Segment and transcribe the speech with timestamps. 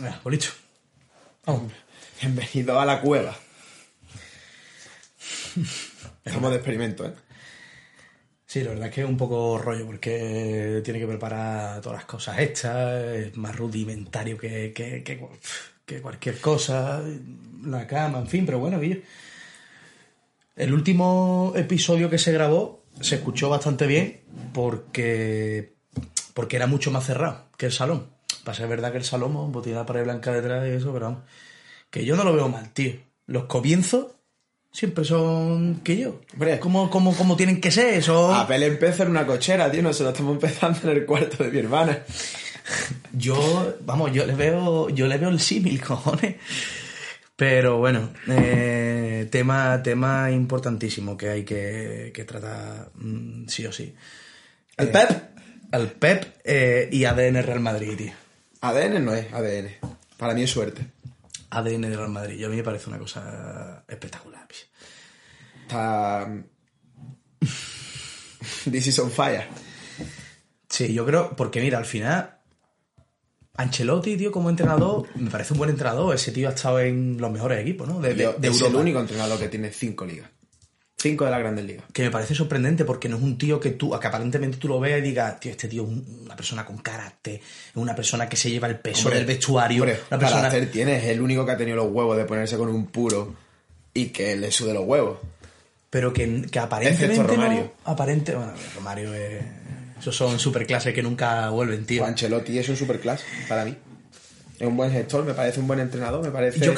[0.00, 0.46] Ah, bonito.
[1.44, 1.72] Vamos.
[2.20, 3.36] Bienvenido a la cueva.
[6.24, 7.14] Estamos de experimento, ¿eh?
[8.46, 12.04] Sí, la verdad es que es un poco rollo porque tiene que preparar todas las
[12.04, 15.20] cosas hechas, es más rudimentario que, que, que,
[15.84, 17.02] que cualquier cosa,
[17.64, 19.00] la cama, en fin, pero bueno, Guillo.
[20.54, 24.20] El último episodio que se grabó se escuchó bastante bien
[24.54, 25.74] porque,
[26.34, 28.17] porque era mucho más cerrado que el salón.
[28.48, 31.20] Pasa es verdad que el salón, botina pared blanca detrás y eso, pero vamos,
[31.90, 32.94] que yo no lo veo mal, tío.
[33.26, 34.06] Los comienzos
[34.72, 36.22] siempre son que yo.
[36.32, 36.58] Hombre.
[36.58, 38.02] ¿Cómo, cómo, cómo tienen que ser?
[38.02, 38.34] Son...
[38.34, 39.82] Apple empezó en una cochera, tío.
[39.82, 41.98] Nosotros estamos empezando en el cuarto de mi hermana.
[43.12, 46.36] Yo, vamos, yo le veo, yo le veo el símil, cojones.
[47.36, 53.94] Pero bueno, eh, tema, tema importantísimo que hay que, que tratar mm, sí o sí.
[54.78, 55.10] ¿El Eh, Pep?
[55.70, 58.27] El Pep eh, y ADN Real Madrid, tío.
[58.60, 59.68] ADN no es ADN.
[60.16, 60.86] Para mí es suerte.
[61.50, 62.36] ADN de Real Madrid.
[62.36, 64.46] Yo a mí me parece una cosa espectacular.
[65.62, 66.28] Está.
[68.70, 69.46] This is on fire.
[70.68, 72.36] Sí, yo creo, porque mira, al final,
[73.56, 76.14] Ancelotti, tío, como entrenador, me parece un buen entrenador.
[76.14, 78.00] Ese tío ha estado en los mejores equipos, ¿no?
[78.00, 80.28] De, de- de es el único entrenador que tiene cinco ligas.
[81.00, 81.84] Cinco de las grandes ligas.
[81.92, 84.80] que me parece sorprendente porque no es un tío que tú, que aparentemente tú lo
[84.80, 88.28] veas y digas, tío, este tío es un- una persona con carácter, es una persona
[88.28, 90.42] que se lleva el peso Hombre, del vestuario, hombre, una persona...
[90.42, 93.32] carácter tiene, es el único que ha tenido los huevos de ponerse con un puro
[93.94, 95.18] y que le sude los huevos.
[95.88, 97.72] Pero que, que aparentemente Excepto no- Romario.
[97.84, 99.42] aparente, bueno, Romario es...
[100.00, 102.04] Esos son superclases que nunca vuelven, tío.
[102.04, 103.76] Ancelotti es un superclass para mí.
[104.58, 106.74] Es un buen gestor, me parece un buen entrenador, me parece Yo-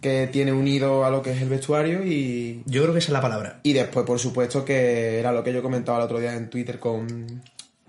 [0.00, 3.12] que tiene unido a lo que es el vestuario y, Yo creo que esa es
[3.12, 3.60] la palabra.
[3.62, 6.78] y después, por supuesto, que era lo que yo comentaba el otro día en Twitter
[6.78, 7.42] con,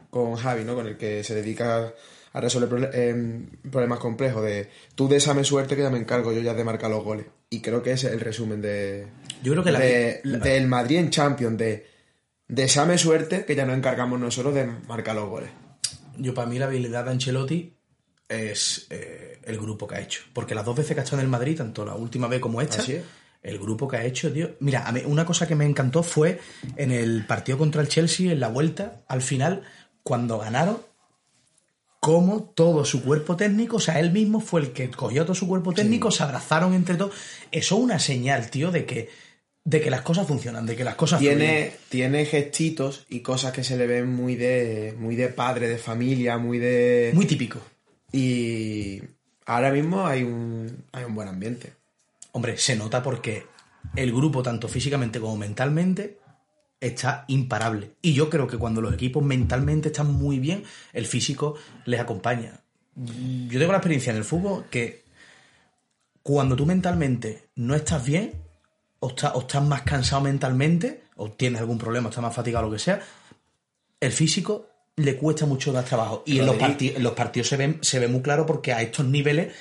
[0.09, 0.75] con Javi, ¿no?
[0.75, 1.93] Con el que se dedica
[2.33, 6.53] a resolver em, problemas complejos de tú désame suerte que ya me encargo yo ya
[6.53, 7.25] de marcar los goles.
[7.49, 9.07] Y creo que ese es el resumen de,
[9.43, 11.85] Yo creo que la- de- la- del Madrid en Champions, de
[12.47, 15.49] désame suerte que ya nos encargamos nosotros de marcar los goles.
[16.17, 17.73] Yo para mí la habilidad de Ancelotti
[18.31, 20.21] es eh, el grupo que ha hecho.
[20.33, 22.61] Porque las dos veces que ha estado en el Madrid, tanto la última vez como
[22.61, 23.03] esta, Así es.
[23.43, 24.51] el grupo que ha hecho, tío.
[24.59, 26.39] Mira, a mí una cosa que me encantó fue
[26.77, 29.63] en el partido contra el Chelsea, en la vuelta, al final,
[30.03, 30.79] cuando ganaron,
[31.99, 35.47] cómo todo su cuerpo técnico, o sea, él mismo fue el que cogió todo su
[35.47, 37.13] cuerpo técnico, se abrazaron entre todos.
[37.51, 39.09] Eso es una señal, tío, de que,
[39.63, 41.37] de que las cosas funcionan, de que las cosas fluyen.
[41.37, 45.77] tiene, tiene gestitos y cosas que se le ven muy de, muy de padre, de
[45.77, 47.11] familia, muy de...
[47.13, 47.59] Muy típico.
[48.11, 49.01] Y
[49.45, 51.73] ahora mismo hay un, hay un buen ambiente.
[52.33, 53.45] Hombre, se nota porque
[53.95, 56.19] el grupo, tanto físicamente como mentalmente,
[56.79, 57.91] está imparable.
[58.01, 60.63] Y yo creo que cuando los equipos mentalmente están muy bien,
[60.93, 61.55] el físico
[61.85, 62.59] les acompaña.
[62.95, 65.03] Yo tengo la experiencia en el fútbol que
[66.23, 68.33] cuando tú mentalmente no estás bien,
[68.99, 72.71] o, está- o estás más cansado mentalmente, o tienes algún problema, estás más fatigado, lo
[72.71, 72.99] que sea,
[73.99, 76.23] el físico le cuesta mucho más trabajo.
[76.25, 78.73] Y en los, Rodri- parti- en los partidos se ve, se ve muy claro porque
[78.73, 79.53] a estos niveles,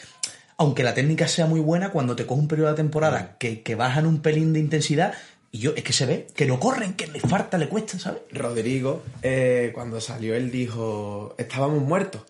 [0.56, 3.74] aunque la técnica sea muy buena, cuando te coge un periodo de temporada que, que
[3.74, 5.14] bajan un pelín de intensidad,
[5.52, 8.22] y yo, es que se ve que no corren, que les falta, le cuesta, ¿sabes?
[8.32, 12.22] Rodrigo, eh, cuando salió, él dijo, estábamos muertos.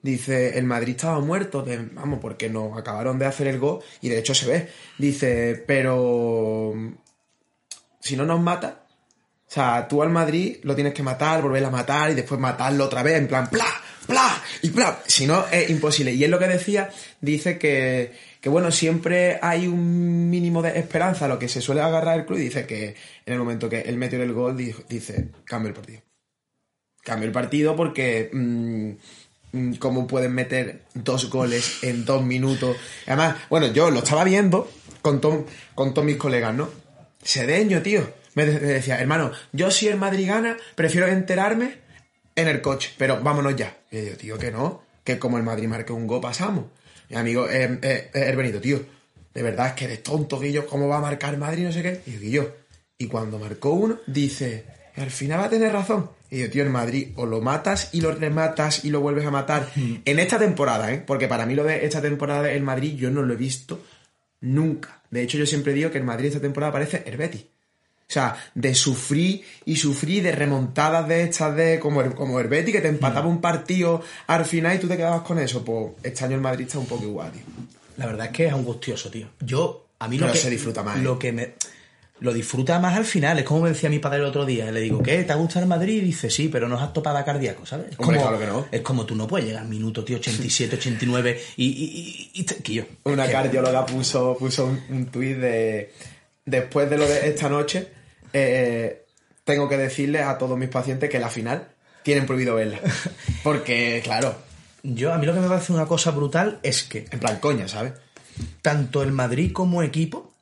[0.00, 4.10] Dice, el Madrid estaba muerto, de- vamos, porque nos acabaron de hacer el gol y
[4.10, 4.68] de hecho se ve.
[4.98, 6.74] Dice, pero
[8.00, 8.83] si no nos mata,
[9.54, 12.86] o sea, tú al Madrid lo tienes que matar, volver a matar y después matarlo
[12.86, 13.66] otra vez, en plan, ¡pla!
[14.04, 14.42] ¡pla!
[14.62, 14.98] y ¡pla!
[15.06, 16.12] Si no, es imposible.
[16.12, 21.28] Y es lo que decía, dice que, que bueno, siempre hay un mínimo de esperanza
[21.28, 22.96] lo que se suele agarrar el club y dice que
[23.26, 26.00] en el momento que él metió el gol, dice, cambio el partido.
[27.04, 28.30] Cambio el partido porque...
[28.32, 28.90] mm,
[29.52, 32.76] mm, cómo pueden meter dos goles en dos minutos.
[33.06, 34.68] Además, bueno, yo lo estaba viendo
[35.00, 35.46] con, to-
[35.76, 36.68] con todos mis colegas, ¿no?
[37.22, 38.23] Sedeño, tío.
[38.34, 41.78] Me, de- me decía, hermano, yo si el Madrid gana, prefiero enterarme
[42.36, 43.76] en el coche, pero vámonos ya.
[43.90, 46.64] Y yo digo, tío, que no, que como el Madrid marque un gol pasamos.
[47.10, 48.80] Mi amigo, eh, eh, eh, el Benito, tío,
[49.34, 51.64] de verdad es que eres tonto, Guillo, ¿cómo va a marcar el Madrid?
[51.64, 52.00] No sé qué.
[52.06, 52.54] Y yo, Guillo,
[52.98, 54.64] y cuando marcó uno, dice,
[54.96, 56.10] al final va a tener razón.
[56.30, 59.26] Y Y digo, tío, el Madrid o lo matas y lo rematas y lo vuelves
[59.26, 59.68] a matar.
[60.04, 61.02] En esta temporada, ¿eh?
[61.06, 63.80] Porque para mí lo de esta temporada del Madrid yo no lo he visto
[64.40, 65.02] nunca.
[65.10, 67.44] De hecho, yo siempre digo que el Madrid esta temporada parece el Betis.
[68.08, 72.48] O sea, de sufrir y sufrir, de remontadas de estas de como el, como el
[72.48, 75.64] Betis, que te empataba un partido al final y tú te quedabas con eso.
[75.64, 77.42] Pues este año el Madrid está un poco igual, tío.
[77.96, 79.28] La verdad es que es angustioso, tío.
[79.40, 80.38] Yo, a mí lo Pero que...
[80.38, 81.02] se disfruta más, ¿eh?
[81.02, 81.54] Lo que me...
[82.20, 84.70] Lo disfruta más al final, es como me decía mi padre el otro día.
[84.70, 85.24] Le digo, ¿qué?
[85.24, 85.96] ¿Te ha gustado el Madrid?
[85.96, 87.86] Y dice, sí, pero no has topado cardíaco, ¿sabes?
[87.90, 88.66] Es Hombre, como, claro que no.
[88.70, 91.64] Es como tú no puedes llegar al minuto, tío, 87, 89 y...
[91.66, 95.92] y, y, y que yo- Una cardióloga puso, puso un, un tuit de.
[96.46, 97.88] Después de lo de esta noche,
[98.32, 99.04] eh,
[99.44, 101.68] tengo que decirles a todos mis pacientes que la final
[102.02, 102.80] tienen prohibido verla.
[103.42, 104.34] Porque, claro,
[104.82, 107.66] Yo, a mí lo que me parece una cosa brutal es que en plan coña,
[107.68, 107.94] ¿sabes?
[108.62, 110.34] tanto el Madrid como equipo,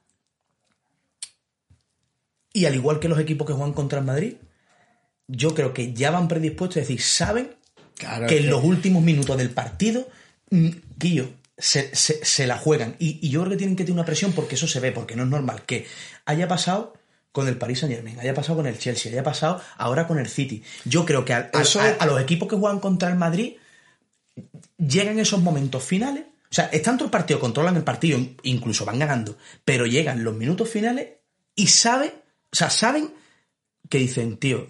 [2.52, 4.34] y al igual que los equipos que juegan contra el Madrid,
[5.28, 7.54] yo creo que ya van predispuestos a decir, saben
[7.96, 10.08] Claro, que es en que- los últimos minutos del partido,
[10.50, 10.68] mm,
[10.98, 11.30] Guillo,
[11.62, 12.96] se, se- se la juegan.
[12.98, 15.14] Y, y yo creo que tienen que tener una presión porque eso se ve, porque
[15.16, 15.86] no es normal que
[16.26, 16.94] haya pasado
[17.30, 20.28] con el Paris Saint Germain, haya pasado con el Chelsea, haya pasado ahora con el
[20.28, 20.62] City.
[20.84, 23.54] Yo creo que a, a- Eso- a- a los equipos que juegan contra el Madrid
[24.78, 26.24] llegan esos momentos finales.
[26.50, 30.34] O sea, están todo el partido, controlan el partido, incluso van ganando, pero llegan los
[30.34, 31.08] minutos finales
[31.54, 32.10] y saben,
[32.52, 33.10] o sea, saben
[33.88, 34.66] que dicen, tío,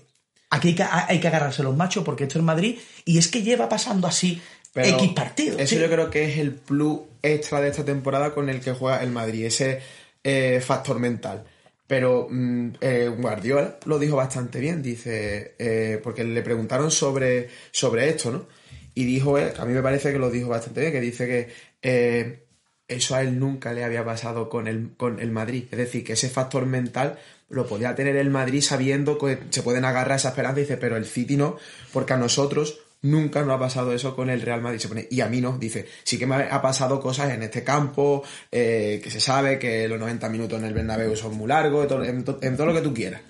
[0.50, 3.42] aquí hay que, hay que agarrarse los machos porque esto es Madrid y es que
[3.42, 4.40] lleva pasando así
[4.72, 5.60] Pero X partidos.
[5.60, 9.02] Eso yo creo que es el plus extra de esta temporada con el que juega
[9.02, 9.80] el Madrid, ese
[10.24, 11.44] eh, factor mental.
[11.86, 18.08] Pero mm, eh, Guardiola lo dijo bastante bien, dice, eh, porque le preguntaron sobre, sobre
[18.08, 18.46] esto, ¿no?
[18.94, 22.42] Y dijo a mí me parece que lo dijo bastante bien, que dice que
[22.88, 25.64] eso a él nunca le había pasado con el, con el Madrid.
[25.70, 29.84] Es decir, que ese factor mental lo podía tener el Madrid sabiendo que se pueden
[29.84, 30.60] agarrar esa esperanza.
[30.60, 31.56] Dice, pero el City no,
[31.92, 34.78] porque a nosotros nunca nos ha pasado eso con el Real Madrid.
[34.80, 35.58] Se pone, y a mí no.
[35.58, 39.86] Dice, sí que me ha pasado cosas en este campo, eh, que se sabe que
[39.88, 42.66] los 90 minutos en el Bernabéu son muy largos, en todo, en to- en todo
[42.66, 43.20] lo que tú quieras.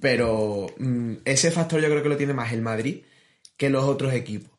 [0.00, 3.02] Pero mm, ese factor yo creo que lo tiene más el Madrid
[3.56, 4.50] que los otros equipos.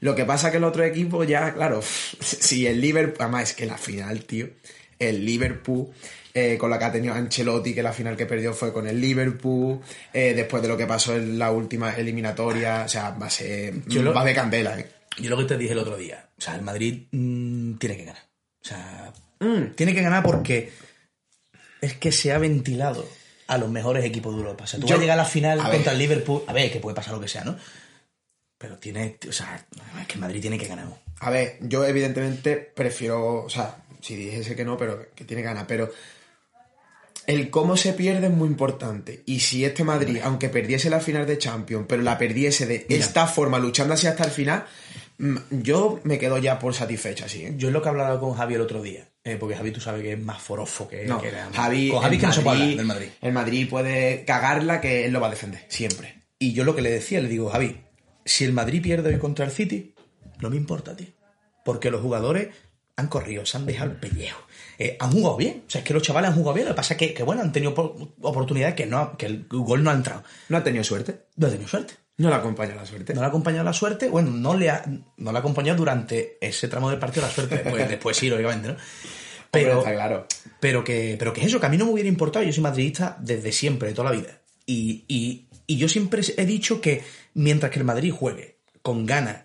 [0.00, 1.80] Lo que pasa que el otro equipo ya, claro,
[2.20, 4.48] si el Liverpool, además es que la final, tío,
[4.98, 5.88] el Liverpool,
[6.36, 9.00] eh, con la que ha tenido Ancelotti, que la final que perdió fue con el
[9.00, 9.80] Liverpool,
[10.12, 13.84] eh, después de lo que pasó en la última eliminatoria, o sea, va a ser,
[13.86, 14.90] Yo lo- va de candela, ¿eh?
[15.18, 18.04] Yo lo que te dije el otro día, o sea, el Madrid mm, tiene que
[18.04, 18.22] ganar.
[18.62, 20.72] O sea, mm, tiene que ganar porque
[21.80, 23.08] es que se ha ventilado
[23.46, 24.64] a los mejores equipos de Europa.
[24.64, 25.92] O sea, tú Yo- vas a llegar a la final a contra ver.
[25.92, 27.56] el Liverpool, a ver, que puede pasar lo que sea, ¿no?
[28.58, 29.64] Pero tiene, o sea,
[30.00, 30.86] es que Madrid tiene que ganar.
[31.20, 35.64] A ver, yo evidentemente prefiero, o sea, si dijese que no, pero que tiene ganas,
[35.68, 35.90] pero
[37.26, 39.22] el cómo se pierde es muy importante.
[39.26, 43.00] Y si este Madrid, aunque perdiese la final de Champions, pero la perdiese de Mira.
[43.04, 44.64] esta forma, luchando así hasta el final,
[45.18, 47.54] mm, yo me quedo ya por satisfecho así, ¿eh?
[47.56, 49.80] Yo es lo que he hablado con Javi el otro día, eh, porque Javi tú
[49.80, 52.40] sabes que es más forofo que, No, que era- Javi, con Javi que no se
[52.42, 53.08] puede Madrid- hablar del Madrid.
[53.22, 56.22] El Madrid puede cagarla que él lo va a defender, siempre.
[56.38, 57.80] Y yo lo que le decía, le digo, Javi,
[58.24, 59.94] si el Madrid pierde hoy contra el City,
[60.40, 61.06] no me importa, tío.
[61.64, 62.48] Porque los jugadores
[62.96, 64.46] han corrido, se han dejado el pellejo.
[64.78, 65.64] Eh, han jugado bien.
[65.66, 66.66] O sea, es que los chavales han jugado bien.
[66.68, 69.46] Lo que pasa es que, que, bueno, han tenido opor- oportunidades que, no, que el
[69.48, 70.24] gol no ha entrado.
[70.48, 71.26] No ha tenido suerte.
[71.36, 71.94] No ha tenido suerte.
[72.16, 73.12] No le acompaña la suerte.
[73.14, 74.08] No le ha acompañado la suerte.
[74.08, 74.84] Bueno, no le ha,
[75.16, 77.56] no le ha acompañado durante ese tramo del partido la suerte.
[77.58, 78.76] Después, después sí, lógicamente, ¿no?
[79.50, 80.26] Pero, Hombre, está claro.
[80.60, 82.44] pero que, pero que es eso, que a mí no me hubiera importado.
[82.44, 84.40] Yo soy madridista desde siempre, de toda la vida.
[84.66, 87.02] Y, y- y yo siempre he dicho que
[87.34, 89.44] mientras que el Madrid juegue con ganas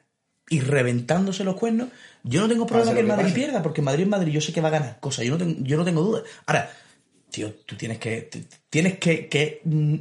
[0.49, 1.89] y reventándose los cuernos,
[2.23, 4.53] yo no tengo problema que el que Madrid pierda, porque Madrid es Madrid, yo sé
[4.53, 6.23] que va a ganar cosas, yo no tengo, yo no tengo duda.
[6.45, 6.71] Ahora,
[7.29, 8.29] tío, tú tienes que,
[8.69, 9.95] tienes que, que, mm,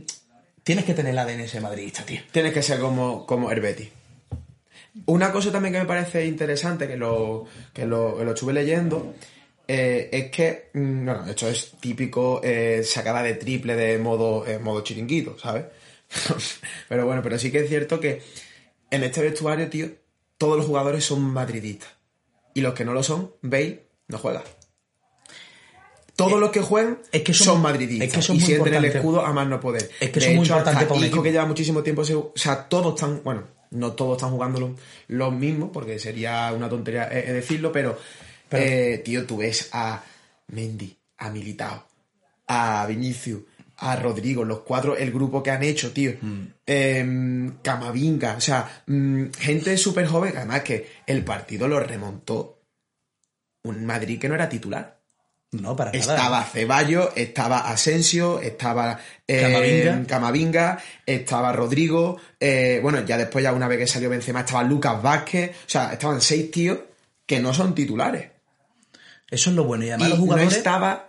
[0.63, 2.21] tienes que tener el ADN ese madridista, tío.
[2.33, 3.89] Tienes que ser como, como el Betis.
[5.07, 9.15] Una cosa también que me parece interesante, que lo, que lo, lo estuve leyendo,
[9.71, 14.59] eh, es que, mm, bueno, esto es típico eh, sacada de triple de modo, eh,
[14.59, 15.67] modo chiringuito, ¿sabes?
[16.89, 18.23] pero bueno, pero sí que es cierto que
[18.91, 19.91] en este vestuario, tío,
[20.39, 21.98] todos los jugadores son madridistas.
[22.59, 24.43] Y los que no lo son, Bale no juega.
[26.17, 28.75] Todos los que juegan es que son- son, madridistas es que son y muy sienten
[28.75, 29.89] el escudo a más no poder.
[30.01, 31.23] Es que de son muy hecho, hasta Isco, equipo.
[31.23, 34.75] que lleva muchísimo tiempo, o sea, todos están, bueno, no todos están jugando
[35.07, 37.97] los, mismos, porque sería una tontería eh, eh, decirlo, pero,
[38.49, 40.03] Pero- eh, tío, tú ves a
[40.49, 41.87] Mendy, a Militao,
[42.49, 43.43] a Vinicius,
[43.79, 46.13] a Rodrigo, los cuatro, el grupo que han hecho, tío.
[46.21, 46.43] Mm.
[46.67, 52.61] Em, Camavinga, o sea, mm, gente súper joven, además que el partido lo remontó
[53.63, 54.99] un Madrid que no era titular.
[55.53, 55.99] No, para nada.
[55.99, 60.07] Estaba Ceballos, estaba Asensio, estaba eh, Camavinga.
[60.07, 65.01] Camavinga, estaba Rodrigo, eh, bueno, ya después, ya una vez que salió Benzema, estaba Lucas
[65.01, 66.79] Vázquez, o sea, estaban seis tíos
[67.25, 68.29] que no son titulares.
[69.31, 69.85] Eso es lo bueno.
[69.85, 70.51] Y además Y los jugadores...
[70.51, 71.08] no estaba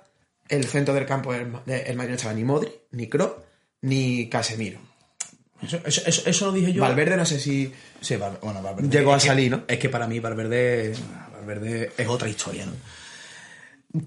[0.50, 3.34] el centro del campo del del Madrid, no estaba ni Modri, ni Kroos,
[3.82, 4.80] ni Casemiro.
[5.62, 6.82] Eso, eso- eso- eso lo dije yo.
[6.82, 7.72] Valverde no sé si...
[8.02, 8.90] Sí, Val- bueno, Valverde.
[8.90, 9.64] Llegó a que- salir, ¿no?
[9.68, 10.94] Es que para mí Valverde,
[11.34, 12.72] Valverde es otra historia, ¿no?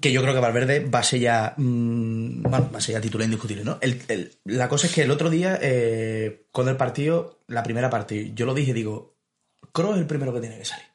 [0.01, 3.01] Que yo creo que Valverde va a ser ya, mm, bueno, va a ser ya
[3.01, 3.79] titular indiscutible, ¿no?
[3.83, 7.91] El- el- la cosa es que el otro día, eh, con el partido, la primera
[7.91, 9.17] parte, yo lo dije, digo,
[9.73, 10.87] Kroos es el primero que tiene que salir.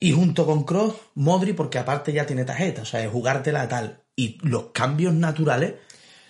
[0.00, 4.02] Y junto con Kroos, Modri, porque aparte ya tiene tarjeta, o sea, es jugártela tal.
[4.16, 5.74] Y los cambios naturales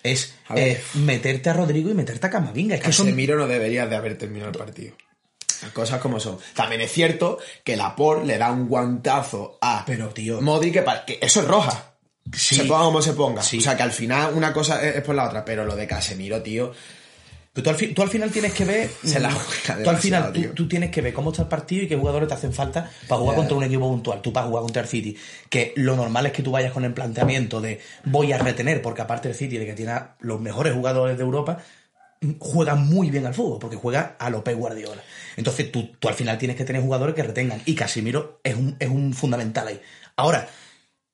[0.03, 2.75] es A eh, meterte a Rodrigo y meterte a Camavinga.
[2.75, 4.95] Es que son Casemiro no debería de haber terminado el partido.
[5.61, 6.37] Las cosas como son.
[6.53, 10.41] También es cierto que Laporte le da un guantazo a Pero, tío.
[10.41, 11.95] Modric, que, eso es roja.
[12.33, 12.55] Sí.
[12.55, 13.41] Se ponga como se ponga.
[13.41, 13.59] Sí.
[13.59, 16.41] O sea, que al final una cosa es por la otra, pero lo de Casemiro,
[16.41, 16.71] tío,
[17.55, 18.91] Pero tú al, fi- tú al final tienes que ver.
[19.01, 21.87] Se la juega Tú al final tú, tienes que ver cómo está el partido y
[21.87, 24.21] qué jugadores te hacen falta para jugar contra un equipo puntual.
[24.21, 25.15] Tú para jugar contra el City.
[25.49, 29.01] Que lo normal es que tú vayas con el planteamiento de voy a retener, porque
[29.03, 31.59] aparte el City, de que tiene a los mejores jugadores de Europa,
[32.19, 35.01] mm, juega muy bien al fútbol, porque juega a lo Pep Guardiola.
[35.37, 37.61] Entonces tú, tú al final tienes que tener jugadores que retengan.
[37.65, 39.79] Y Casimiro es un, es un fundamental ahí.
[40.17, 40.49] Ahora,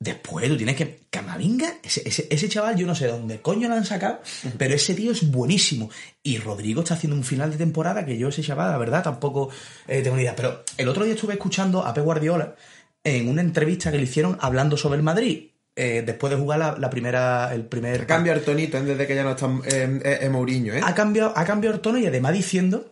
[0.03, 1.01] Después tú tienes que.
[1.11, 4.19] Camavinga, ese, ese, ese chaval, yo no sé dónde coño lo han sacado,
[4.57, 5.91] pero ese tío es buenísimo.
[6.23, 9.49] Y Rodrigo está haciendo un final de temporada que yo, ese chaval, la verdad, tampoco
[9.87, 10.35] eh, tengo ni idea.
[10.35, 12.55] Pero el otro día estuve escuchando a Pep Guardiola
[13.03, 15.49] en una entrevista que le hicieron hablando sobre el Madrid.
[15.75, 17.53] eh, después de jugar la, la primera.
[17.53, 18.07] El primer.
[18.07, 20.81] cambia el tonito desde que ya no está en eh, eh, Mourinho, ¿eh?
[20.83, 22.91] Ha cambiado, ha cambiado el tono y además diciendo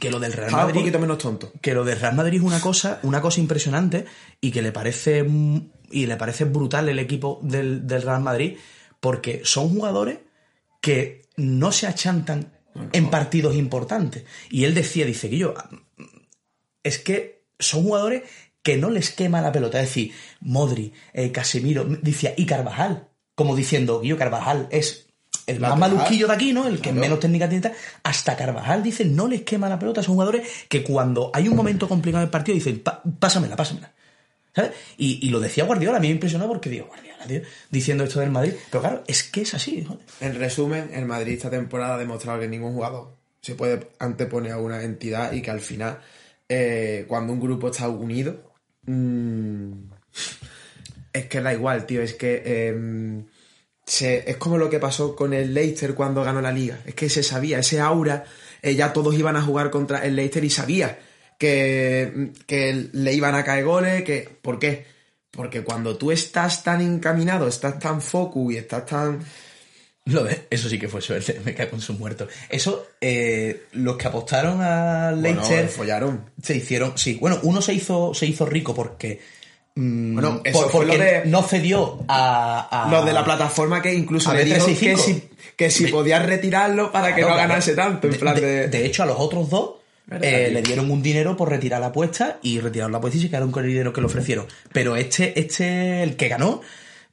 [0.00, 1.52] que lo del Real Estaba un Madrid poquito menos tonto.
[1.60, 4.04] que lo de Real Madrid es una cosa, una cosa impresionante
[4.40, 5.22] y que le parece
[5.90, 8.56] y le parece brutal el equipo del, del Real Madrid
[9.00, 10.18] porque son jugadores
[10.80, 12.52] que no se achantan
[12.92, 14.24] en partidos importantes.
[14.50, 15.54] Y él decía, dice que yo,
[16.82, 18.22] es que son jugadores
[18.62, 19.80] que no les quema la pelota.
[19.80, 25.06] Es decir, Modri, eh, Casemiro, decía, y Carvajal, como diciendo, Guillo Carvajal es
[25.46, 26.66] el más maluquillo de aquí, ¿no?
[26.66, 27.00] El que Claro.
[27.00, 27.72] menos técnica tiene.
[28.02, 30.02] Hasta Carvajal dice, no les quema la pelota.
[30.02, 33.92] Son jugadores que cuando hay un momento complicado del partido dicen, "Pa- pásamela, pásamela.
[34.58, 34.72] ¿Sabes?
[34.96, 38.18] Y, y lo decía Guardiola, a mí me impresionó porque digo, Guardiola, tío, diciendo esto
[38.20, 38.54] del Madrid.
[38.70, 40.04] Pero claro, es que es así, joder.
[40.20, 44.58] En resumen, el Madrid esta temporada ha demostrado que ningún jugador se puede anteponer a
[44.58, 46.00] una entidad y que al final,
[46.48, 49.72] eh, cuando un grupo está unido, mm,
[51.12, 52.02] es que da igual, tío.
[52.02, 52.74] Es que
[53.86, 56.80] se- es como lo que pasó con el Leicester cuando ganó la liga.
[56.84, 58.24] Es que se sabía, ese aura,
[58.62, 60.98] eh, ya todos iban a jugar contra el Leicester y sabía
[61.38, 64.02] que, que le iban a caer goles.
[64.02, 64.84] Que, ¿Por qué?
[65.30, 69.20] Porque cuando tú estás tan encaminado, estás tan focus y estás tan...
[70.06, 72.28] Lo de- eso sí que fue suerte, me cago en sus muertos.
[72.48, 76.24] Eso, eh, los que apostaron a Bueno, Leicester follaron.
[76.42, 79.20] se hicieron, sí, bueno, uno se hizo, se hizo rico porque,
[79.74, 83.22] mm, Bueno, eso por- fue porque lo de- no cedió a, a- Los de la
[83.22, 84.96] plataforma que incluso le dijo que B365.
[84.98, 87.42] si, que si podías retirarlo para que no claro.
[87.48, 88.08] ganase tanto.
[88.08, 88.68] En plan de...
[88.68, 89.77] de hecho, a los otros dos ¿Verdad,
[90.10, 93.28] eh, le dieron un dinero por retirar la apuesta y retiraron la apuesta y se
[93.28, 94.46] quedaron con el dinero que le ofrecieron.
[94.72, 96.62] Pero este, este, el que ganó,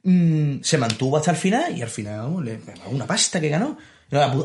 [0.02, 3.76] mm, se mantuvo hasta el final y al final le una pasta que ganó.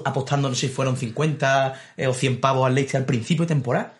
[0.05, 3.49] Apostando, no sé si fueron 50 eh, o 100 pavos al Leicester al principio de
[3.49, 3.93] temporada.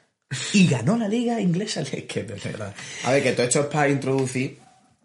[0.53, 1.81] Y ganó la liga inglesa.
[1.91, 2.73] Es que, de verdad.
[3.03, 4.59] A ver, que todo esto es para introducir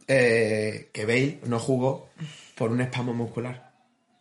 [0.09, 2.09] eh, que Bale no jugó
[2.55, 3.73] por un espasmo muscular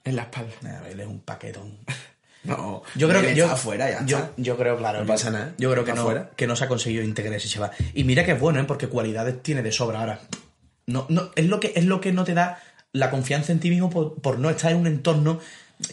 [0.03, 0.53] en la espalda.
[0.62, 1.79] Nah, él es un paquetón.
[2.46, 4.32] No, Yo creo que yo, está afuera ya.
[4.38, 5.00] yo, creo, claro.
[5.00, 5.54] No pasa nada.
[5.58, 7.72] Yo creo que no, que no se ha conseguido integrar ese chaval.
[7.94, 8.66] Y mira que es bueno, ¿eh?
[8.66, 10.20] porque cualidades tiene de sobra ahora.
[10.88, 12.60] No, no, es, lo que, es lo que no te da
[12.92, 15.40] la confianza en ti mismo por, por no estar en un entorno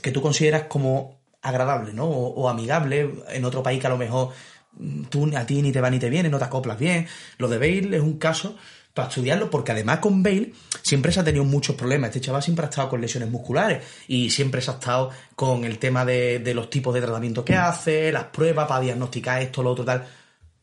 [0.03, 2.05] que tú consideras como agradable, ¿no?
[2.05, 4.31] O, o amigable en otro país que a lo mejor
[4.75, 7.07] mm, tú a ti ni te va ni te viene, no te acoplas bien.
[7.39, 8.57] Lo de Bale es un caso
[8.95, 12.09] para estudiarlo, porque además con Bale siempre se ha tenido muchos problemas.
[12.09, 15.79] Este chaval siempre ha estado con lesiones musculares y siempre se ha estado con el
[15.79, 19.71] tema de, de los tipos de tratamiento que hace, las pruebas para diagnosticar esto, lo
[19.71, 20.07] otro, tal.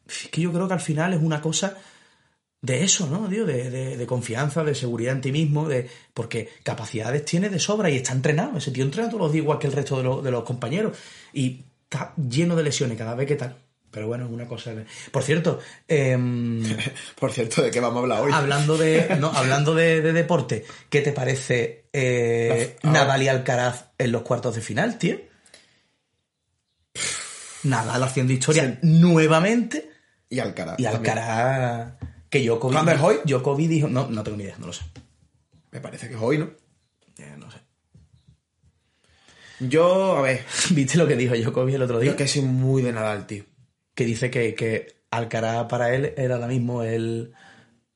[0.07, 1.75] Es que yo creo que al final es una cosa
[2.61, 3.27] de eso, ¿no?
[3.27, 8.13] De, confianza, de seguridad en ti mismo, de porque capacidades tiene de sobra y está
[8.13, 8.57] entrenado.
[8.57, 10.97] Ese tío entrena todos los días igual que el resto de, de los compañeros
[11.33, 13.68] y está lleno de lesiones cada vez que tal.
[13.91, 14.73] Pero bueno, es una cosa.
[14.75, 16.63] de- Por cierto, em,
[17.19, 18.31] Por cierto, ¿de qué vamos a hablar hoy?
[18.33, 22.91] hablando de no, hablando de, de deporte, ¿qué te parece eh, Ah.
[22.91, 25.19] Nadal y Alcaraz en los cuartos de final, tío?
[27.63, 29.91] Nadal haciendo historia nuevamente
[30.29, 30.79] Y Alcaraz.
[30.79, 31.17] y también.
[31.17, 31.93] Alcaraz
[32.29, 33.15] que Djokovic ¿Cuándo es hoy?
[33.25, 34.83] Djokovic dijo no no tengo ni idea no lo sé
[35.71, 36.49] Me parece que es hoy, ¿no?
[37.17, 37.57] Eh, no sé.
[39.59, 42.11] Yo, a ver, ¿Viste lo que dijo Djokovic el otro yo día?
[42.11, 43.43] es que soy muy de Nadal, tío.
[43.99, 47.33] Que dice que, que Alcaraz para él era ahora mismo el,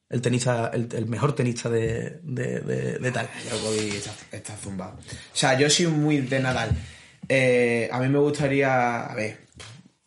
[0.09, 3.29] el tenista, el, mejor tenista de, de, tal.
[3.49, 4.97] Djokovic está, está zumbado.
[4.99, 6.71] O sea, yo soy muy de Nadal.
[7.29, 9.37] Eh, a mí me gustaría, a ver,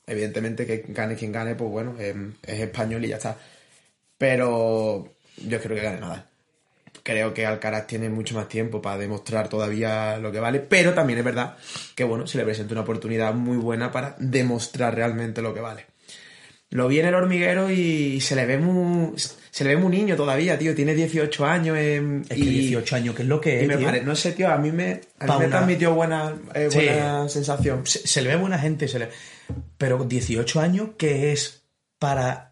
[0.06, 3.38] evidentemente que gane quien gane, pues bueno, eh, es español y ya está.
[4.18, 5.16] Pero
[5.48, 6.26] yo creo que gane Nadal.
[7.06, 11.20] Creo que Alcaraz tiene mucho más tiempo para demostrar todavía lo que vale, pero también
[11.20, 11.56] es verdad
[11.94, 15.86] que bueno, se le presenta una oportunidad muy buena para demostrar realmente lo que vale.
[16.70, 20.16] Lo vi en el hormiguero y se le ve muy, se le ve muy niño
[20.16, 20.74] todavía, tío.
[20.74, 21.76] Tiene 18 años.
[21.78, 23.86] eh, Es y, que 18 años, que es lo que y es, me tío.
[23.86, 26.78] pare- no sé, tío, a mí me, a mí me transmitió buena, eh, Sí.
[26.78, 27.86] buena sensación.
[27.86, 29.10] se, se le ve buena gente, se le...
[29.78, 31.62] pero 18 años, ¿qué es
[32.00, 32.45] para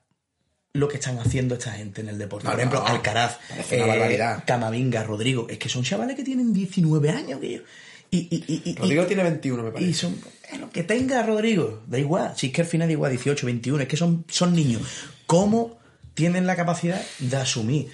[0.75, 2.45] lo que están haciendo esta gente en el deporte?
[2.47, 3.39] No, Por ejemplo, no, Alcaraz,
[3.71, 4.43] barbaridad.
[4.47, 7.63] Camavinga, Rodrigo, es que son chavales que tienen 19 años, tío.
[8.11, 9.95] Y, y, y, y- Rodrigo tiene 21, me y parece.
[9.95, 10.15] son
[10.53, 13.47] eh, lo que tenga Rodrigo, da igual, si es que al final da igual 18,
[13.47, 14.83] 21, es que son, son niños.
[15.27, 15.79] ¿Cómo
[16.15, 17.89] tienen la capacidad de asumir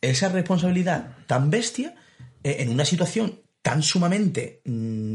[0.00, 1.94] esa responsabilidad tan bestia
[2.42, 5.14] eh, en una situación tan sumamente mm,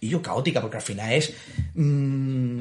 [0.00, 1.32] y yo caótica, porque al final es
[1.74, 2.60] mm,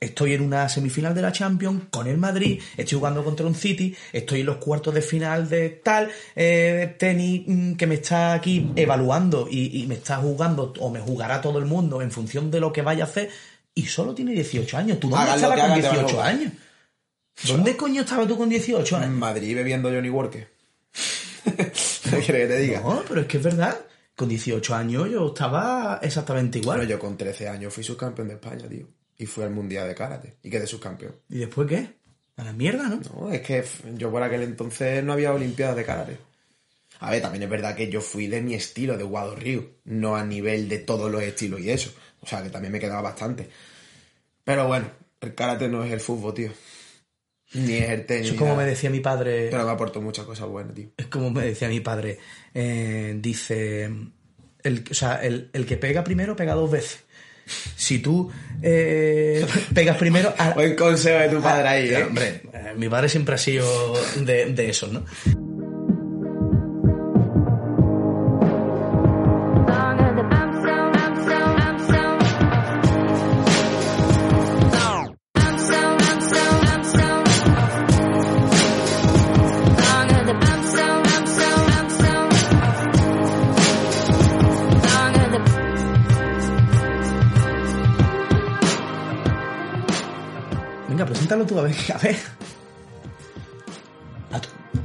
[0.00, 3.94] estoy en una semifinal de la Champions con el Madrid, estoy jugando contra un City,
[4.12, 8.72] estoy en los cuartos de final de tal, eh, tenis mm, que me está aquí
[8.76, 12.60] evaluando y, y me está jugando o me jugará todo el mundo en función de
[12.60, 13.30] lo que vaya a hacer
[13.74, 14.98] y solo tiene 18 años.
[15.00, 16.26] ¿Tú dónde estabas con hagan, te van a 18 jugar.
[16.26, 16.52] años?
[17.46, 19.16] ¿Dónde coño estabas tú con 18 En años?
[19.16, 20.48] Madrid bebiendo Johnny Walker.
[21.44, 21.70] ¿Qué
[22.10, 22.80] quieres que te diga?
[22.80, 23.78] No, pero es que es verdad.
[24.14, 26.78] Con 18 años yo estaba exactamente igual.
[26.78, 28.86] Bueno, yo con 13 años fui subcampeón de España, tío.
[29.20, 30.36] Y fui al Mundial de Karate.
[30.42, 31.14] Y quedé subcampeón.
[31.28, 31.90] ¿Y después qué?
[32.36, 33.00] A la mierda, ¿no?
[33.14, 33.62] No, es que
[33.98, 36.16] yo por aquel entonces no había Olimpiadas de Karate.
[37.00, 39.64] A ver, también es verdad que yo fui de mi estilo, de Guado Río.
[39.84, 41.92] No a nivel de todos los estilos y eso.
[42.22, 43.48] O sea, que también me quedaba bastante.
[44.42, 46.50] Pero bueno, el Karate no es el fútbol, tío.
[47.52, 48.24] Ni es el tenis.
[48.26, 48.62] Eso es como nada.
[48.64, 49.48] me decía mi padre.
[49.50, 50.88] Pero me aportó muchas cosas buenas, tío.
[50.96, 52.18] Es como me decía mi padre.
[52.54, 53.90] eh, dice.
[54.62, 57.04] El, o sea, el, el que pega primero pega dos veces.
[57.76, 58.30] Si tú
[58.62, 60.34] eh, pegas primero.
[60.38, 62.04] a- Buen consejo de tu padre ahí, Ah, ¿eh?
[62.04, 65.04] hombre, eh, mi padre siempre ha sido de, de esos, ¿no?
[91.94, 92.16] a ver.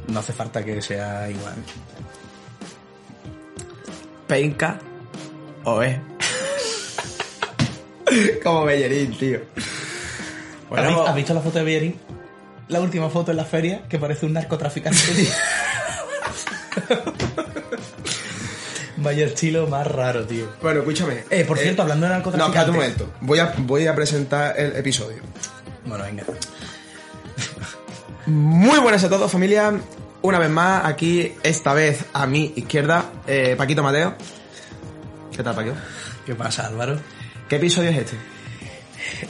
[0.08, 1.56] No hace falta que sea igual.
[4.28, 4.80] Penca
[5.64, 5.98] o es.
[8.44, 9.42] Como Bellerín, tío.
[10.72, 12.00] ¿Has, visto, has visto la foto de Bellerín?
[12.68, 15.30] La última foto en la feria, que parece un narcotraficante, tío.
[18.98, 20.52] Vaya estilo más raro, tío.
[20.62, 21.26] Bueno, escúchame.
[21.30, 22.60] Eh, por cierto, hablando de No, narcotraficante.
[22.60, 23.14] espérate un momento.
[23.22, 25.22] Voy a, voy a presentar el episodio.
[25.86, 26.24] Bueno, venga.
[28.28, 29.80] Muy buenas a todos, familia.
[30.24, 34.16] Una vez más, aquí, esta vez a mi izquierda, eh, Paquito Mateo.
[35.32, 35.76] ¿Qué tal, Paquito?
[36.26, 37.00] ¿Qué pasa, Álvaro?
[37.48, 38.18] ¿Qué episodio es este?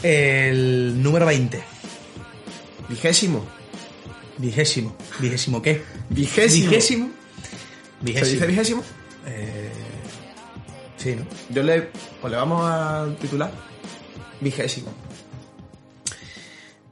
[0.01, 1.61] El número 20.
[2.87, 3.45] Vigésimo.
[4.37, 4.95] Vigésimo.
[5.19, 5.83] ¿Vigésimo qué?
[6.09, 6.69] Vigésimo.
[6.69, 7.09] Vigésimo.
[8.05, 8.47] ¿Se dice Vigésimo.
[8.47, 8.83] vigésimo?
[9.27, 9.71] Eh,
[10.95, 11.25] sí, ¿no?
[11.49, 11.89] Yo le,
[12.21, 13.51] pues le vamos a titular
[14.39, 14.93] Vigésimo.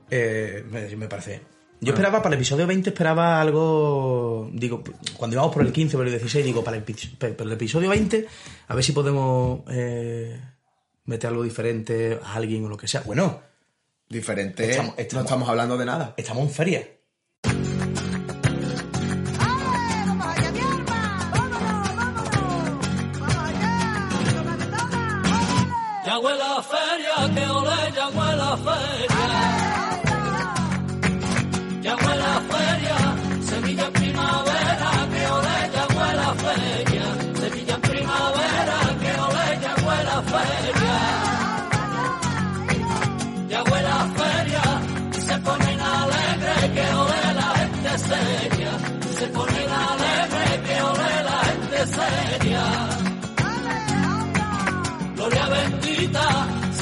[0.09, 0.65] Eh,
[0.97, 1.52] me parece.
[1.84, 4.50] Yo esperaba para el episodio 20, esperaba algo.
[4.54, 4.84] Digo,
[5.17, 8.26] cuando íbamos por el 15 por el 16, digo, para el, para el episodio 20,
[8.67, 10.39] a ver si podemos eh,
[11.06, 13.02] meter algo diferente a alguien o lo que sea.
[13.02, 13.41] Bueno,
[14.10, 14.69] Diferente.
[14.69, 16.13] Estamos- no estamos hablando de nada.
[16.17, 16.88] estamos en feria.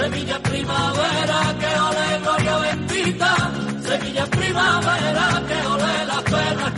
[0.02, 3.52] Sevilla primavera, que ole, gloria bendita,
[3.88, 6.74] Sevilla primavera, que ole las perras.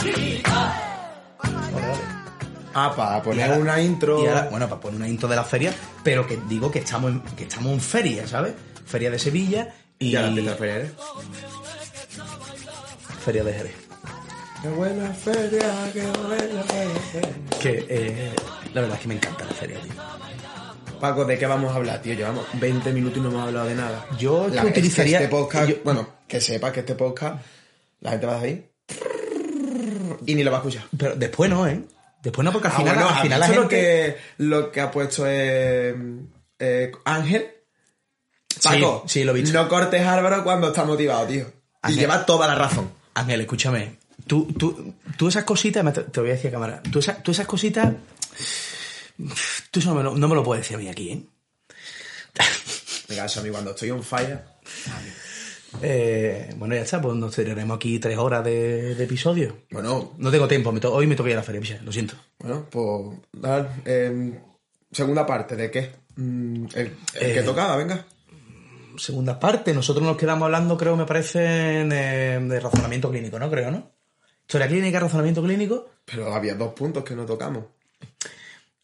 [2.76, 4.24] Ah, para Y poner ahora- una intro.
[4.24, 7.12] y ahora- bueno, para poner una intro de la feria, pero que digo que estamos
[7.12, 8.54] en, que estamos en feria, ¿sabes?
[8.86, 10.92] Feria de Sevilla y Ya la empieza a feria, ¿eh?
[13.24, 13.76] Feria de Jerez.
[14.64, 17.30] Qué buena feria, qué buena feria.
[17.62, 18.32] Que eh,
[18.74, 19.94] la verdad es que me encanta la feria, tío.
[21.04, 22.14] Paco, ¿de qué vamos a hablar, tío?
[22.14, 24.06] Llevamos 20 minutos y no hemos hablado de nada.
[24.18, 27.44] Yo es que La- utilizaría- este podcast, yo- bueno, que sepa que este podcast,
[28.00, 28.70] la gente va a ir
[30.26, 30.84] y ni lo va a escuchar.
[30.98, 31.82] Pero después no, ¿eh?
[32.22, 33.62] Después no, porque al Ah, final, bueno, al ¿has final la gente...
[33.62, 35.94] lo que, lo que ha puesto eh,
[36.60, 37.48] eh, Ángel.
[38.64, 39.62] Paco, sí, lo he visto.
[39.62, 41.52] no cortes a Álvaro cuando está motivado, tío.
[41.90, 42.90] Y lleva toda la razón.
[43.16, 43.98] Ángel, escúchame.
[44.26, 47.32] Tú, tú, tú esas cositas, te, te voy a decir a cámara, tú, esa- tú
[47.32, 47.92] esas cositas,
[49.72, 51.24] tú eso no me, lo, no me lo puedes decir a mí aquí, ¿eh?
[53.08, 54.40] Venga, eso a mí cuando estoy on fire.
[55.82, 59.58] Eh, Bueno, ya está, pues nos tiraremos aquí tres horas de, de episodio.
[59.72, 61.92] Bueno, No tengo tiempo, me to- hoy me toca ir a la feria, picha, lo
[61.92, 62.16] siento.
[62.40, 63.18] bueno, pues.
[63.86, 64.40] eh,
[64.92, 65.92] segunda parte, ¿de qué?
[66.16, 68.06] Mm, el el que Eh, tocaba, venga.
[68.98, 73.50] Segunda parte, nosotros nos quedamos hablando, creo, me parece, en, eh, de razonamiento clínico, ¿no?
[73.50, 73.92] Creo, ¿no?
[74.42, 75.90] Historia clínica, razonamiento clínico.
[76.06, 77.66] Pero había dos puntos que no tocamos.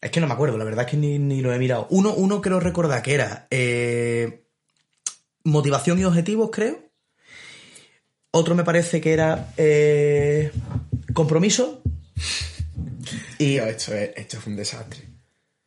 [0.00, 1.86] Es que no me acuerdo, la verdad es que ni, ni lo he mirado.
[1.90, 4.44] Uno, uno creo recordar que era eh,
[5.44, 6.78] motivación y objetivos, creo.
[8.30, 10.52] Otro me parece que era eh,
[11.12, 11.82] compromiso.
[13.38, 15.02] Y, Tío, esto, es, esto es un desastre.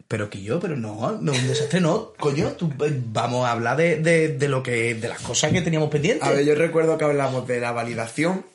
[0.07, 3.77] pero que yo, pero no, no, un desastre no, coño, tú, eh, vamos a hablar
[3.77, 6.27] de, de, de lo que, de las cosas que teníamos pendientes.
[6.27, 8.45] A ver, yo recuerdo que hablamos de la validación,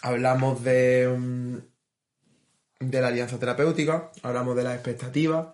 [0.00, 1.56] hablamos de, mm,
[2.90, 5.48] de la alianza terapéutica, hablamos de las expectativas.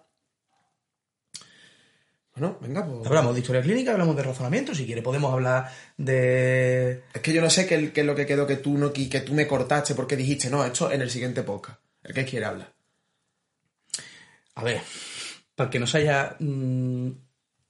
[2.34, 3.06] Bueno, venga, pues.
[3.06, 7.02] Hablamos de historia clínica, hablamos de razonamiento, si quiere podemos hablar de...
[7.12, 9.20] Es que yo no sé qué, qué es lo que quedó que tú no que
[9.20, 11.80] tú me cortaste porque dijiste, no, esto en el siguiente podcast.
[12.04, 12.72] El que quiere hablar.
[14.54, 14.80] A ver,
[15.54, 17.10] para que no se haya mm,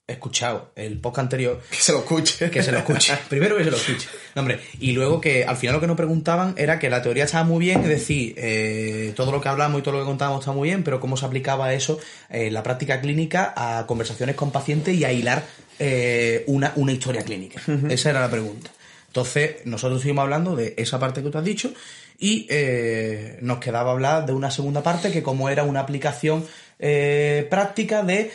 [0.09, 2.51] escuchado el podcast anterior, Que se lo escuche.
[2.51, 3.17] que se lo escuche.
[3.29, 4.09] Primero que se lo escuche.
[4.35, 7.25] No, hombre, y luego que al final lo que nos preguntaban era que la teoría
[7.25, 10.41] estaba muy bien, es decir, eh, todo lo que hablamos y todo lo que contábamos
[10.41, 11.99] está muy bien, pero cómo se aplicaba eso
[12.31, 15.45] en la práctica clínica a conversaciones con pacientes y a hilar
[15.79, 17.61] eh, una, una historia clínica.
[17.89, 18.71] Esa era la pregunta.
[19.09, 21.73] Entonces, nosotros estuvimos hablando de esa parte que tú has dicho
[22.19, 26.45] y eh, nos quedaba hablar de una segunda parte que como era una aplicación
[26.79, 28.31] eh, práctica de eh,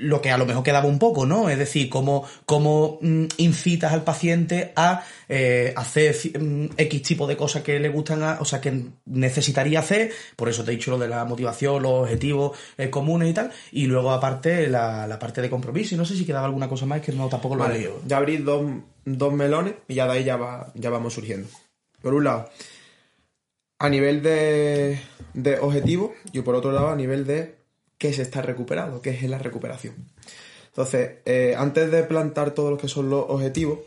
[0.00, 1.48] lo que a lo mejor quedaba un poco, ¿no?
[1.50, 7.36] Es decir, cómo, cómo mm, incitas al paciente a eh, hacer mm, X tipo de
[7.36, 10.90] cosas que le gustan, a- o sea, que necesitaría hacer, por eso te he dicho
[10.90, 15.18] lo de la motivación, los objetivos eh, comunes y tal, y luego aparte la, la
[15.18, 17.64] parte de compromiso, y no sé si quedaba alguna cosa más que no tampoco lo
[17.64, 18.00] he Vale, leído.
[18.06, 18.64] ya abrí dos,
[19.04, 21.48] dos melones y ya de ahí ya, va, ya vamos surgiendo.
[22.02, 22.50] Por un lado,
[23.78, 24.98] a nivel de,
[25.34, 27.59] de objetivo y por otro lado a nivel de
[28.00, 29.94] qué se está recuperando, qué es la recuperación.
[30.68, 33.80] Entonces, eh, antes de plantar todos los que son los objetivos,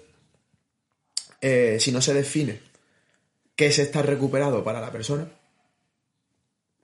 [1.42, 2.60] eh, si no se define
[3.56, 5.28] qué se está recuperado para la persona,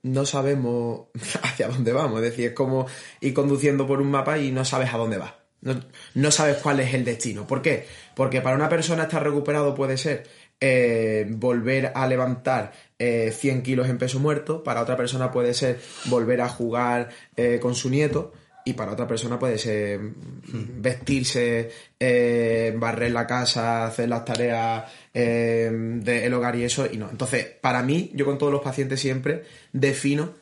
[0.02, 1.10] no sabemos
[1.44, 2.24] hacia dónde vamos.
[2.24, 2.88] Es decir, es como
[3.22, 5.34] ir conduciendo por un mapa y no sabes a dónde vas.
[5.62, 5.80] No,
[6.16, 7.46] no sabes cuál es el destino.
[7.46, 7.86] ¿Por qué?
[8.16, 10.28] Porque para una persona estar recuperado puede ser
[10.60, 15.80] eh, volver a levantar eh, 100 kilos en peso muerto, para otra persona puede ser
[16.06, 18.34] volver a jugar eh, con su nieto
[18.66, 24.84] y para otra persona puede ser mm, vestirse, eh, barrer la casa, hacer las tareas
[25.14, 27.10] eh, del hogar y eso, y no.
[27.10, 30.36] Entonces, para mí, yo con todos los pacientes siempre defino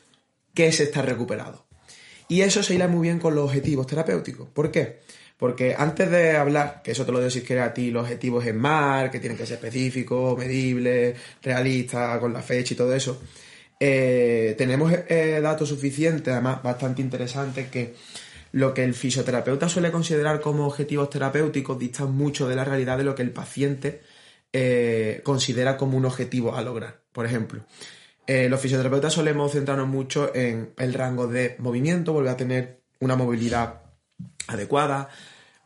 [0.54, 1.66] qué es estar recuperado.
[2.28, 4.50] Y eso se hila muy bien con los objetivos terapéuticos.
[4.50, 5.00] ¿Por qué?
[5.38, 8.46] Porque antes de hablar, que eso te lo digo si quieres a ti, los objetivos
[8.48, 13.22] en mar, que tienen que ser específicos, medibles, realistas, con la fecha y todo eso,
[13.80, 17.94] eh, tenemos eh, datos suficientes, además bastante interesantes, que
[18.52, 23.04] lo que el fisioterapeuta suele considerar como objetivos terapéuticos distan mucho de la realidad de
[23.04, 24.02] lo que el paciente
[24.52, 27.02] eh, considera como un objetivo a lograr.
[27.12, 27.64] Por ejemplo,
[28.28, 33.87] los fisioterapeutas solemos centrarnos mucho en el rango de movimiento, volver a tener una movilidad
[34.48, 35.10] adecuada,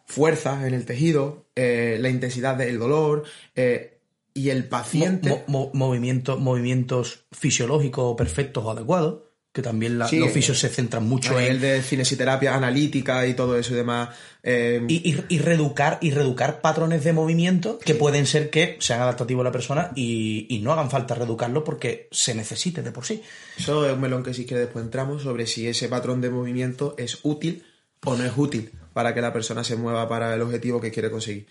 [0.05, 3.23] fuerza en el tejido, eh, la intensidad del dolor
[3.55, 3.99] eh,
[4.33, 5.29] y el paciente...
[5.29, 9.21] Mo- mo- movimiento- movimientos fisiológicos perfectos o adecuados,
[9.53, 13.33] que también la- Sí, los fisios se centran mucho en, nivel de cinesiterapia analítica y
[13.33, 14.09] todo eso y demás.
[14.43, 19.01] eh, y, y- y reeducar y reeducar patrones de movimiento que pueden ser que sean
[19.01, 23.05] adaptativos a la persona y, y no hagan falta reeducarlo porque se necesite de por
[23.05, 23.21] sí.
[23.57, 26.95] Eso es un melón que sí que después entramos sobre si ese patrón de movimiento
[26.97, 27.65] es útil
[28.05, 31.09] o no es útil para que la persona se mueva para el objetivo que quiere
[31.11, 31.47] conseguir.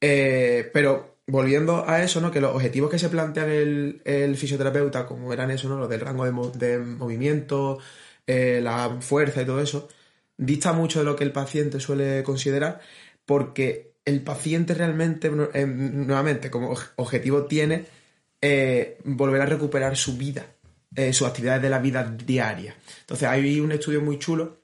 [0.00, 2.30] Eh, pero volviendo a eso, ¿no?
[2.30, 5.78] Que los objetivos que se plantean el, fisioterapeuta, como eran eso, ¿no?
[5.78, 7.78] Los del rango de, mo- de movimiento,
[8.26, 9.88] eh, la fuerza y todo eso,
[10.36, 12.80] dista mucho de lo que el paciente suele considerar,
[13.24, 17.84] porque el paciente realmente, eh, nuevamente, como objetivo tiene
[19.04, 20.46] volver a recuperar su vida,
[21.12, 22.74] sus actividades de la vida diaria.
[23.02, 24.59] Entonces, hay un estudio muy chulo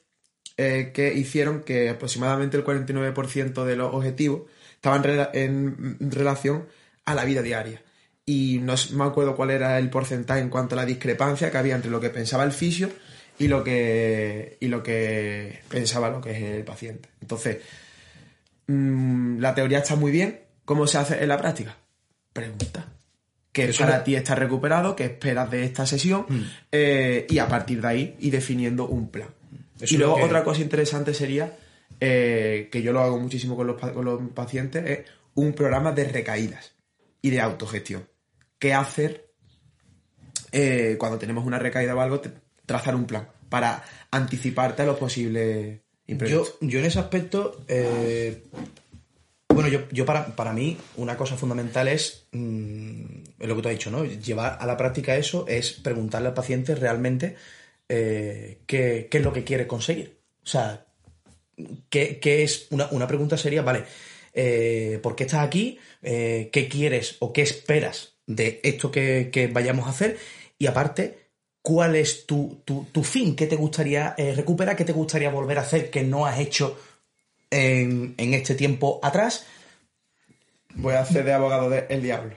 [0.56, 4.42] eh, que hicieron que aproximadamente el 49% de los objetivos
[4.74, 5.02] estaban
[5.34, 6.66] en relación
[7.04, 7.82] a la vida diaria.
[8.24, 11.76] Y no me acuerdo cuál era el porcentaje en cuanto a la discrepancia que había
[11.76, 12.90] entre lo que pensaba el fisio
[13.38, 17.08] y lo que, y lo que pensaba lo que es el paciente.
[17.20, 17.58] Entonces,
[18.66, 20.40] mm, la teoría está muy bien.
[20.64, 21.76] ¿Cómo se hace en la práctica?
[22.32, 22.86] Pregunta.
[23.52, 24.96] ¿Qué Eso para no- ti está recuperado?
[24.96, 26.26] ¿Qué esperas de esta sesión?
[26.72, 29.28] Eh, y a partir de ahí, y definiendo un plan.
[29.80, 31.56] Eso y luego que- otra cosa interesante sería,
[32.00, 36.04] eh, que yo lo hago muchísimo con los, con los pacientes, es un programa de
[36.04, 36.72] recaídas
[37.22, 38.08] y de autogestión.
[38.58, 39.26] ¿Qué hacer
[40.52, 42.20] eh, cuando tenemos una recaída o algo?
[42.64, 46.54] trazar un plan para anticiparte a los posibles Yo, imprevistos.
[46.60, 48.42] yo en ese aspecto, eh,
[49.48, 53.04] bueno, yo, yo para, para mí una cosa fundamental es, mm,
[53.38, 54.04] es lo que tú has dicho, ¿no?
[54.04, 57.36] Llevar a la práctica eso es preguntarle al paciente realmente
[57.88, 60.18] eh, qué, qué es lo que quiere conseguir.
[60.44, 60.86] O sea,
[61.90, 62.66] ¿qué, qué es?
[62.70, 63.84] Una, una pregunta sería, vale,
[64.34, 65.78] eh, ¿por qué estás aquí?
[66.02, 70.18] Eh, ¿Qué quieres o qué esperas de esto que, que vayamos a hacer?
[70.58, 71.30] Y aparte,
[71.62, 73.34] ¿cuál es tu, tu- tu fin?
[73.36, 74.76] ¿Qué te gustaría eh, recuperar?
[74.76, 76.78] ¿Qué te gustaría volver a hacer que no has hecho
[77.50, 79.46] en, en este tiempo atrás?
[80.74, 82.34] Voy a hacer de abogado del diablo.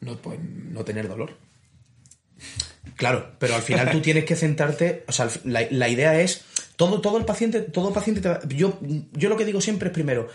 [0.00, 1.36] No, pues, no tener dolor.
[2.96, 6.44] Claro, pero al final tú tienes que centrarte, o sea, la, la idea es,
[6.76, 8.78] todo, todo el paciente, todo paciente te va- yo,
[9.12, 10.28] yo lo que digo siempre es primero,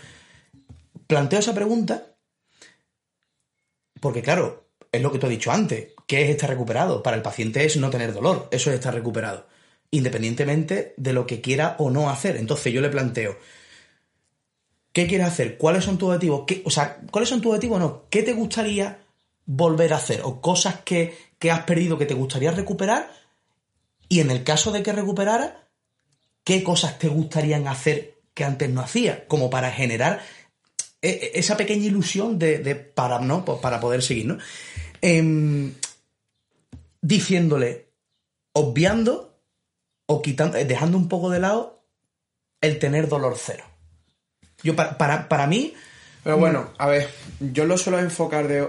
[1.06, 2.06] planteo esa pregunta,
[4.00, 7.02] porque claro, es lo que tú has dicho antes, ¿qué es estar recuperado?
[7.02, 9.46] Para el paciente es no tener dolor, eso es estar recuperado,
[9.90, 12.36] independientemente de lo que quiera o no hacer.
[12.36, 13.36] Entonces yo le planteo,
[14.92, 15.58] ¿qué quieres hacer?
[15.58, 16.44] ¿Cuáles son tus objetivos?
[16.46, 17.80] ¿Qué- o sea, ¿cuáles son tus objetivos?
[17.80, 18.98] No, ¿qué te gustaría
[19.46, 20.20] volver a hacer?
[20.24, 23.10] O cosas que, que has perdido que te gustaría recuperar.
[24.08, 25.68] Y en el caso de que recuperara,
[26.44, 29.20] ¿qué cosas te gustarían hacer que antes no hacías?
[29.28, 30.22] Como para generar
[31.02, 33.44] e- e- esa pequeña ilusión de, de para, ¿no?
[33.44, 34.38] Pues para poder seguir, ¿no?
[35.02, 35.74] Em,
[37.00, 37.90] diciéndole,
[38.52, 39.38] obviando
[40.06, 41.82] o quitando, eh, dejando un poco de lado
[42.60, 43.64] el tener dolor cero.
[44.62, 45.74] Yo, para, para, para mí,
[46.24, 47.08] Pero bueno, a ver,
[47.40, 48.66] yo lo suelo enfocar de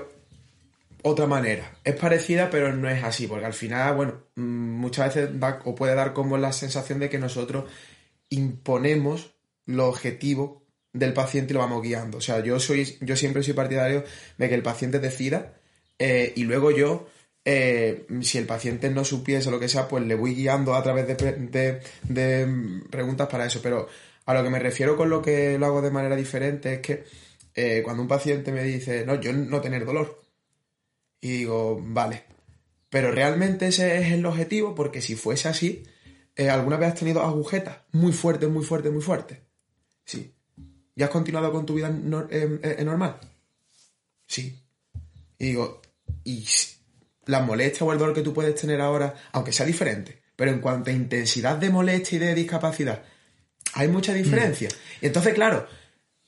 [1.07, 1.77] otra manera.
[1.83, 5.75] Es parecida, pero no es así, porque al final, bueno, mm, muchas veces da, o
[5.75, 7.65] puede dar como la sensación de que nosotros
[8.29, 10.61] imponemos los objetivos
[10.93, 12.17] del paciente y lo vamos guiando.
[12.17, 14.03] O sea, yo soy, yo siempre soy partidario
[14.37, 15.53] de que el paciente decida
[15.99, 17.07] eh, y luego yo,
[17.45, 21.07] eh, si el paciente no supiese lo que sea, pues le voy guiando a través
[21.07, 23.59] de, pre- de- de preguntas para eso.
[23.61, 23.87] Pero
[24.25, 27.03] a lo que me refiero con lo que lo hago de manera diferente es que
[27.55, 30.21] eh, cuando un paciente me dice, no, yo no tener dolor,
[31.21, 32.23] y digo, vale,
[32.89, 35.83] pero realmente ese es el objetivo, porque si fuese así,
[36.35, 39.39] eh, ¿alguna vez has tenido agujetas muy fuertes, muy fuertes, muy fuertes?
[40.05, 40.33] Sí.
[40.95, 43.19] ¿Y has continuado con tu vida nor- eh, eh, normal?
[44.25, 44.63] Sí.
[45.37, 45.81] Y digo,
[46.23, 46.45] y
[47.25, 50.59] la molestia o el dolor que tú puedes tener ahora, aunque sea diferente, pero en
[50.59, 53.03] cuanto a intensidad de molestia y de discapacidad,
[53.73, 54.69] hay mucha diferencia.
[55.01, 55.67] Y entonces, claro,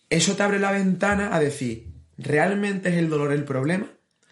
[0.09, 3.91] eso te abre la ventana a decir, ¿realmente es el dolor el problema?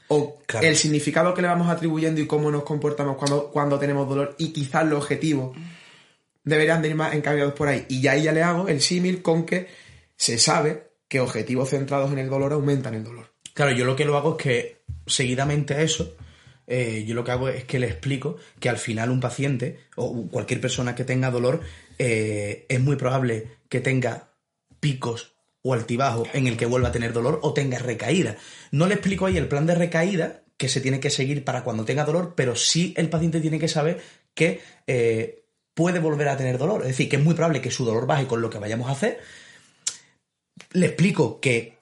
[0.10, 0.66] O Claro.
[0.66, 4.54] el significado que le vamos atribuyendo y cómo nos comportamos cuando, cuando tenemos dolor y
[4.54, 5.56] quizás los objetivos
[6.44, 7.86] deberían de ir más encaminados por ahí.
[7.90, 9.68] Y ya ahí ya le hago el símil con que
[10.16, 13.34] se sabe que objetivos centrados en el dolor aumentan el dolor.
[13.54, 16.16] Claro, yo lo que lo hago es que, seguidamente a eso,
[16.68, 20.28] eh, yo lo que hago es que le explico que al final un paciente o
[20.28, 21.62] cualquier persona que tenga dolor
[21.98, 24.30] eh, es muy probable que tenga
[24.80, 25.37] picos
[25.68, 28.38] o altibajos en el que vuelva a tener dolor o tenga recaída.
[28.72, 31.84] No le explico ahí el plan de recaída que se tiene que seguir para cuando
[31.84, 34.02] tenga dolor, pero sí el paciente tiene que saber
[34.34, 36.84] que eh, puede volver a tener dolor.
[36.84, 38.94] Es decir, que es muy probable que su dolor baje con lo que vayamos a
[38.94, 39.20] hacer.
[40.72, 41.80] Le explico que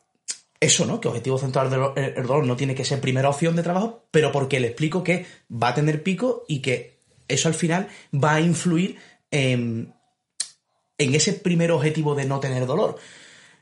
[0.59, 0.99] eso, ¿no?
[0.99, 4.07] Que objetivo central del dolor, el dolor no tiene que ser primera opción de trabajo,
[4.09, 8.33] pero porque le explico que va a tener pico y que eso al final va
[8.33, 8.97] a influir
[9.29, 9.93] en
[10.97, 12.97] ese primer objetivo de no tener dolor.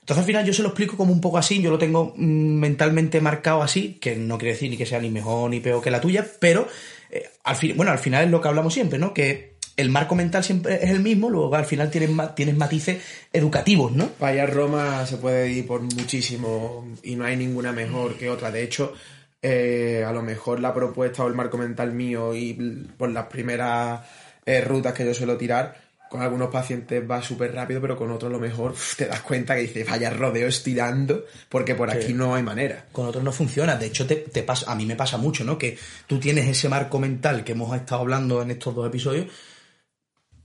[0.04, 2.60] Entonces al final yo se lo explico como un poco así, yo lo tengo mm,
[2.60, 5.89] mentalmente marcado así, que no quiere decir ni que sea ni mejor ni peor que
[5.92, 6.68] la tuya, pero
[7.10, 9.13] eh, al fin, bueno, al final es lo que hablamos siempre, ¿no?
[9.13, 13.94] Que el marco mental siempre es el mismo, luego al final tienes, tienes matices educativos,
[13.94, 14.08] ¿no?
[14.10, 18.30] Para ir a Roma se puede ir por muchísimo y no hay ninguna mejor que
[18.30, 18.52] otra.
[18.52, 18.94] De hecho,
[19.42, 22.54] eh, a lo mejor la propuesta o el marco mental mío y
[22.98, 24.02] por las primeras
[24.46, 25.83] eh, rutas que yo suelo tirar,
[26.13, 29.56] con algunos pacientes va súper rápido, pero con otros a lo mejor te das cuenta
[29.56, 32.86] que dices, vaya rodeo estirando, porque por aquí no hay manera.
[32.91, 33.78] Con otros no funciona.
[33.78, 35.58] De hecho, te, te pasa, a mí me pasa mucho, ¿no?
[35.58, 39.26] Que tú tienes ese marco mental que hemos estado hablando en estos dos episodios,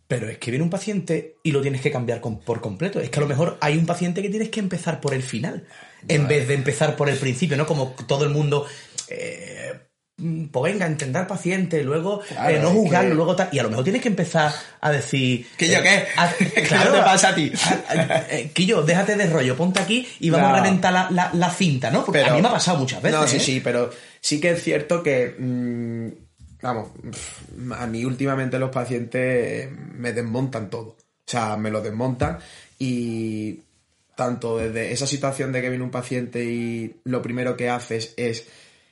[0.06, 2.98] pero es que viene un paciente y lo tienes que cambiar con- por completo.
[2.98, 5.66] Es que a lo mejor hay un paciente que tienes que empezar por el final,
[6.08, 7.66] en vez de empezar por el principio, ¿no?
[7.66, 8.66] Como todo el mundo.
[9.10, 9.72] eh,
[10.50, 13.48] pues venga, entender al paciente, luego Claro, eh, no juzgarlo, que- luego tal.
[13.52, 15.46] Y a lo mejor tienes que empezar a decir.
[15.56, 16.04] ¿Que yo eh, qué?
[16.20, 17.52] a- ¿Qué claro, te pasa a ti?
[18.30, 20.54] eh, Quillo, déjate de rollo, ponte aquí y vamos No.
[20.56, 22.04] a reventar la, la- la cinta, ¿no?
[22.04, 23.18] Porque a mí me ha pasado muchas veces.
[23.20, 23.40] No, sí, ¿eh?
[23.40, 26.08] sí, pero sí que es cierto que, mm,
[26.62, 30.88] vamos, pf, a mí últimamente los pacientes me desmontan todo.
[30.88, 32.38] O sea, me lo desmontan
[32.78, 33.60] y
[34.16, 38.46] tanto desde esa situación de que viene un paciente y lo primero que haces es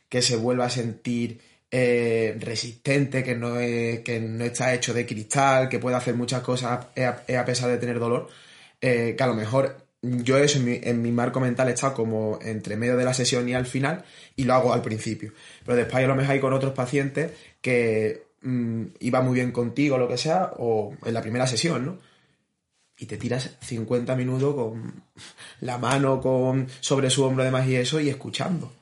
[0.09, 1.41] que se vuelva a sentir
[1.71, 6.43] eh, resistente, que no, es, que no está hecho de cristal, que puede hacer muchas
[6.43, 8.29] cosas a, a pesar de tener dolor,
[8.81, 12.39] eh, que a lo mejor yo eso en mi, en mi marco mental está como
[12.43, 14.05] entre medio de la sesión y al final
[14.37, 15.33] y lo hago al principio.
[15.65, 19.99] Pero después a lo mejor hay con otros pacientes que mm, iba muy bien contigo,
[19.99, 21.99] lo que sea, o en la primera sesión, ¿no?
[22.99, 25.03] Y te tiras 50 minutos con
[25.61, 28.73] la mano con, sobre su hombro de más y eso y escuchando.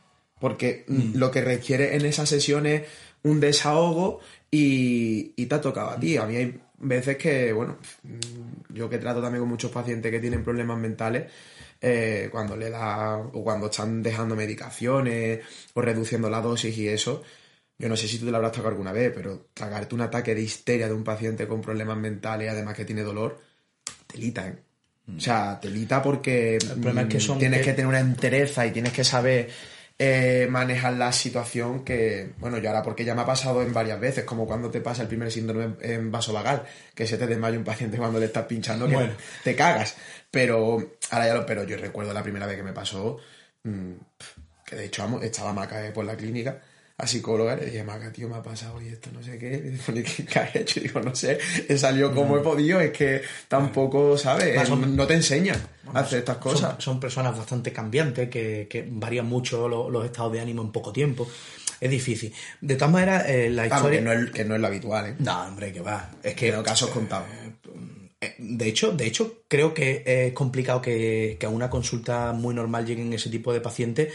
[0.45, 2.83] Porque mm, lo que requiere en esa sesión es
[3.23, 6.19] un desahogo y, y te ha tocado a ti.
[6.19, 10.21] A mí hay veces que, bueno, mm, yo que trato también con muchos pacientes que
[10.21, 11.31] tienen problemas mentales,
[11.81, 15.41] eh, cuando le da o cuando están dejando medicaciones
[15.73, 17.23] o reduciendo la dosis y eso,
[17.79, 20.35] yo no sé si tú te lo habrás tocado alguna vez, pero tragarte un ataque
[20.35, 23.41] de histeria de un paciente con problemas mentales, además que tiene dolor,
[24.07, 24.55] telita, ¿eh?
[25.17, 28.67] O sea, telita porque problema es que mm, son tienes que- que tener una entereza
[28.67, 29.49] y tienes que saber
[29.99, 34.01] eh, manejar la situación que, bueno, yo ahora porque ya me ha pasado en varias
[34.01, 37.65] veces, como cuando te pasa el primer síndrome en, vasovagal, que se te desmaya un
[37.65, 39.13] paciente cuando le estás pinchando, que Bueno.
[39.45, 39.97] te cagas.
[40.31, 43.19] Pero ahora ya lo, pero yo recuerdo la primera vez que me pasó,
[43.63, 43.93] mm,
[44.67, 46.61] que de hecho estaba Maca eh, por la clínica,
[46.97, 49.55] a psicóloga, le dije, Maca, tío, me ha pasado y esto, no sé qué.
[49.55, 50.79] Y dice, "Oye, ¿qué, has hecho?
[50.79, 54.69] Y digo, no sé, he salido como he podido, es que tampoco, ¿sabes?
[54.71, 55.59] No te enseñan
[55.93, 56.77] a hacer estas cosas.
[56.79, 60.93] Son, personas bastante cambiantes, que, que varían mucho lo- los estados de ánimo en poco
[60.93, 61.29] tiempo.
[61.81, 62.33] Es difícil.
[62.61, 63.99] De todas maneras, eh, la historia...
[63.99, 65.15] que no, es, que no es lo habitual, ¿eh?
[65.19, 66.11] No, hombre, que va.
[66.23, 67.27] Es que Que casos contados.
[67.29, 67.51] Eh,
[68.39, 72.87] De hecho, de hecho, creo que es complicado que, que a una consulta muy normal
[72.87, 74.13] lleguen ese tipo de pacientes.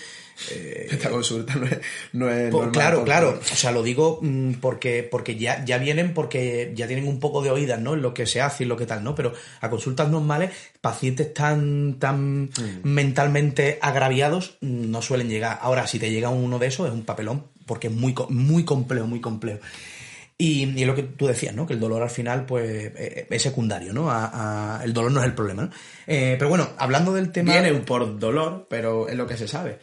[0.52, 1.80] eh, Esta consulta no es,
[2.14, 3.40] no es normal, claro, claro.
[3.40, 7.42] O sea, lo digo mm, porque, porque ya, ya vienen porque ya tienen un poco
[7.42, 7.94] de oídas, ¿no?
[7.94, 9.16] En lo que se hace y lo que tal, ¿no?
[9.16, 12.82] Pero a consultas normales, pacientes tan, tan Mm.
[12.84, 15.60] mentalmente agraviados no suelen llegar.
[15.62, 19.08] Ahora, si te llega uno de esos, es un papelón, porque es muy, muy complejo,
[19.08, 19.60] muy complejo.
[20.42, 21.68] Y, y lo que tú decías, ¿no?
[21.68, 24.10] Que el dolor al final, pues, eh, es secundario, ¿no?
[24.82, 25.72] El dolor no es el problema, ¿no?
[26.08, 27.52] Eh, pero bueno, hablando del tema...
[27.52, 29.80] Vienen por dolor, pero es lo que se sabe.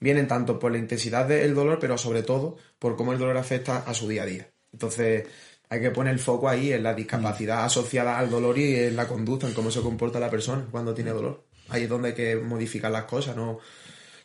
[0.00, 3.84] Vienen tanto por la intensidad del dolor, pero sobre todo por cómo el dolor afecta
[3.86, 4.48] a su día a día.
[4.72, 5.26] Entonces,
[5.68, 9.06] hay que poner el foco ahí en la discapacidad asociada al dolor y en la
[9.06, 11.44] conducta, en cómo se comporta la persona cuando tiene dolor.
[11.68, 13.58] Ahí es donde hay que modificar las cosas, ¿no?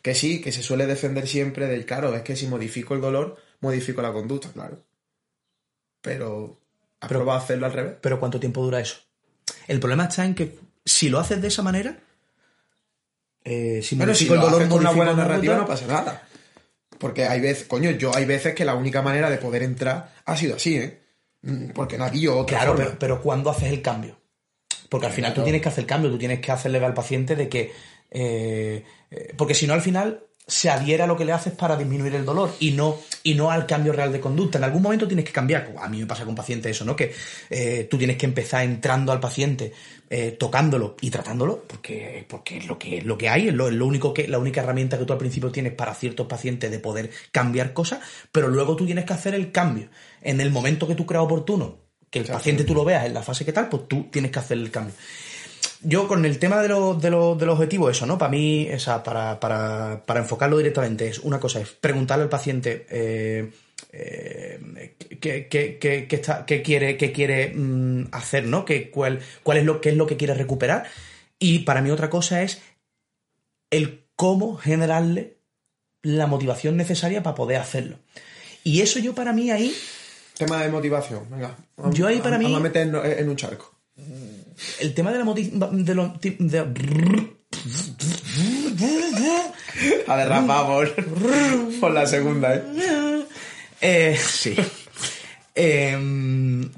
[0.00, 3.36] Que sí, que se suele defender siempre del, claro, es que si modifico el dolor,
[3.60, 4.82] modifico la conducta, claro.
[6.04, 6.60] Pero,
[7.00, 7.94] ¿has Pero- probado hacerlo al revés?
[8.02, 8.96] Pero ¿cuánto tiempo dura eso?
[9.66, 11.96] El problema está en que si lo haces de esa manera,
[13.42, 16.28] eh, si Bueno, si lo haces con una buena narrativa no pasa nada.
[16.98, 20.36] Porque hay veces, coño, yo hay veces que la única manera de poder entrar ha
[20.36, 21.00] sido así, ¿eh?
[21.42, 22.84] Mm, Porque no ha habido otra Claro, forma.
[22.86, 24.18] pero, pero ¿cuándo haces el cambio?
[24.88, 26.94] Porque al final tú tienes que hacer el cambio, tú tienes que hacerle ver al
[26.94, 27.72] paciente de que...
[28.10, 31.76] eh, eh, porque si no, al final se adhiere a lo que le haces para
[31.76, 34.58] disminuir el dolor y no, y no al cambio real de conducta.
[34.58, 35.74] En algún momento tienes que cambiar.
[35.80, 36.94] A mí me pasa con pacientes eso, ¿no?
[36.94, 37.14] Que
[37.48, 39.72] eh, tú tienes que empezar entrando al paciente,
[40.10, 43.74] eh, tocándolo y tratándolo, porque, porque es lo que, lo que hay, es lo, es
[43.74, 46.78] lo único que, la única herramienta que tú al principio tienes para ciertos pacientes de
[46.78, 49.88] poder cambiar cosas, pero luego tú tienes que hacer el cambio.
[50.20, 51.78] En el momento que tú creas oportuno,
[52.10, 54.38] que el paciente tú lo veas en la fase que tal, pues tú tienes que
[54.38, 54.94] hacer el cambio.
[55.84, 58.16] Yo con el tema de, los de, los de los objetivos, eso, ¿no?
[58.18, 62.30] Para mí, o sea, para, para, para enfocarlo directamente, es una cosa es preguntarle al
[62.30, 63.50] paciente eh,
[63.92, 68.64] eh, qué, qué- qué- qué está- qué quiere, qué quiere mm, hacer, ¿no?
[68.64, 70.84] Que, cuál, cuál es lo, qué es lo que quiere recuperar.
[71.38, 72.62] Y para mí otra cosa es
[73.70, 75.36] el cómo generarle
[76.02, 77.98] la motivación necesaria para poder hacerlo.
[78.62, 79.74] Y eso yo para mí ahí
[80.38, 81.56] Tema de motivación, venga.
[81.76, 83.72] Vamos- Yo ahí para vamos mí- a meternos en un charco.
[84.80, 85.84] El tema de la motivación.
[85.84, 86.42] De lo- de-
[90.06, 90.94] A derrapar por,
[91.80, 92.62] por la segunda, ¿eh?
[93.80, 94.54] Eh, sí.
[95.54, 95.92] Eh,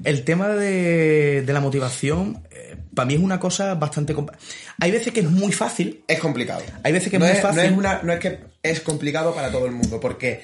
[0.03, 2.43] el tema de, de la motivación,
[2.93, 4.15] para mí es una cosa bastante...
[4.79, 6.61] Hay veces que es muy fácil, Es complicado.
[6.83, 7.63] Hay veces que es no muy No fácil.
[7.63, 10.41] es, una- no es que es complicado para todo el mundo, porque.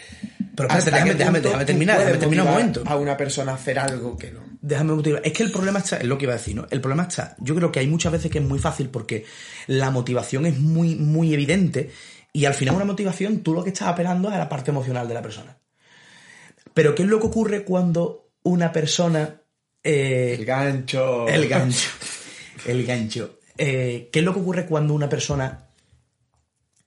[0.55, 2.83] Pero espérate, ¿hasta déjame- déjame- déjame terminar, déjame terminar un momento.
[2.85, 4.39] A una persona hacer algo que no.
[4.65, 5.21] Déjame motivar.
[5.25, 6.65] Es que el problema está, es lo que iba a decir, ¿no?
[6.71, 9.25] El problema está, yo creo que hay muchas veces que es muy fácil porque
[9.67, 11.91] la motivación es muy, muy evidente
[12.31, 15.05] y al final una motivación tú lo que estás apelando es a la parte emocional
[15.05, 15.57] de la persona.
[16.73, 19.41] Pero ¿qué es lo que ocurre cuando una persona...
[19.83, 21.27] eh, El gancho.
[21.27, 21.89] el gancho.
[22.65, 23.39] El gancho.
[23.57, 25.67] Eh, ¿Qué es lo que ocurre cuando una persona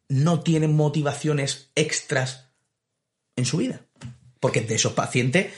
[0.08, 2.48] no tiene motivaciones extras
[3.36, 3.82] en su vida?
[4.40, 5.48] Porque de esos pacientes,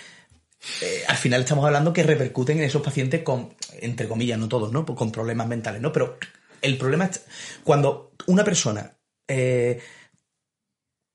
[0.82, 4.72] eh, al final estamos hablando que repercuten en esos pacientes con, entre comillas, no todos,
[4.72, 4.84] ¿no?
[4.84, 5.92] Con problemas mentales, ¿no?
[5.92, 6.18] Pero
[6.61, 7.24] el problema es
[7.64, 8.98] cuando una persona
[9.28, 9.80] eh,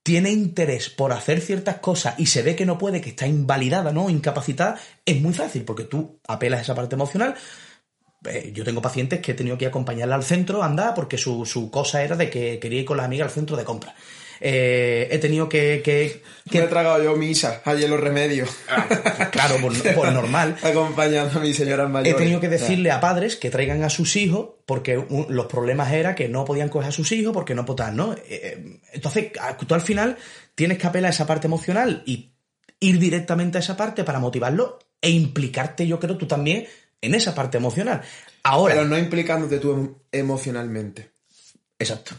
[0.02, 3.92] tiene interés por hacer ciertas cosas y se ve que no puede, que está invalidada,
[3.92, 4.10] ¿no?
[4.10, 7.34] Incapacitada, es muy fácil porque tú apelas a esa parte emocional.
[8.26, 11.70] Eh, yo tengo pacientes que he tenido que acompañarla al centro, anda, porque su, su
[11.70, 13.94] cosa era de que quería ir con las amigas al centro de compra.
[14.46, 18.50] Eh, he tenido que, que- Que que- me he tragado yo misa, ayer los remedios.
[19.30, 20.54] claro, por, por normal.
[20.62, 22.16] Acompañando a mis señoras He mayores.
[22.18, 26.14] tenido que decirle a padres que traigan a sus hijos porque un- los problemas era
[26.14, 28.12] que no podían coger a sus hijos porque no potan, ¿no?
[28.12, 29.32] Eh, eh, Entonces,
[29.66, 30.18] tú al final
[30.54, 32.34] tienes que apelar a esa parte emocional y
[32.80, 36.66] ir directamente a esa parte para motivarlo e implicarte, yo creo, tú también
[37.00, 38.02] en esa parte emocional.
[38.42, 41.12] Ahora, Pero no implicándote tú em- emocionalmente.
[41.78, 42.14] exacto.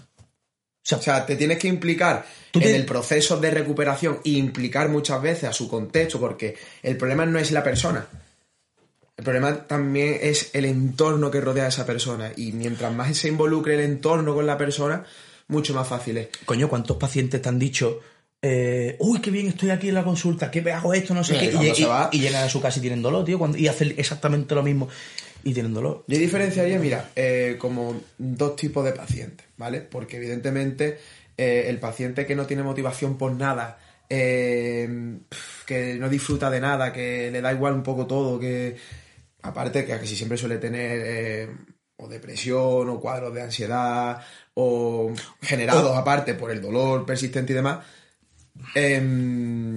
[0.86, 4.38] O sea, O sea, te tienes que implicar en te- el proceso de recuperación y
[4.38, 8.06] implicar muchas veces a su contexto, porque el problema no es la persona.
[9.18, 12.32] El problema también es el entorno que rodea a esa persona.
[12.36, 15.04] Y mientras más se involucre el entorno con la persona,
[15.48, 16.28] mucho más fácil es.
[16.46, 18.02] coño, ¿cuántos pacientes te han dicho,
[18.42, 21.40] eh, uy, qué bien estoy aquí en la consulta, que hago esto, no sé Y
[21.40, 21.46] qué,
[22.12, 24.62] y, y- llegan a su casa y tienen dolor, tío, cuando- y hacen exactamente lo
[24.62, 24.88] mismo
[25.46, 26.04] y tienen dolor.
[26.08, 29.80] Yo diferenciaría, mira, eh, como dos tipos de pacientes, ¿vale?
[29.80, 30.98] Porque evidentemente
[31.38, 33.78] eh, el paciente que no tiene motivación por nada,
[34.10, 35.20] eh,
[35.68, 38.76] que no disfruta de nada, que le da igual un poco todo, que
[39.44, 41.50] aparte que casi siempre suele tener eh,
[41.98, 44.20] o depresión o cuadros de ansiedad
[44.56, 47.86] o generados aparte por el dolor persistente y demás,
[48.74, 49.75] em,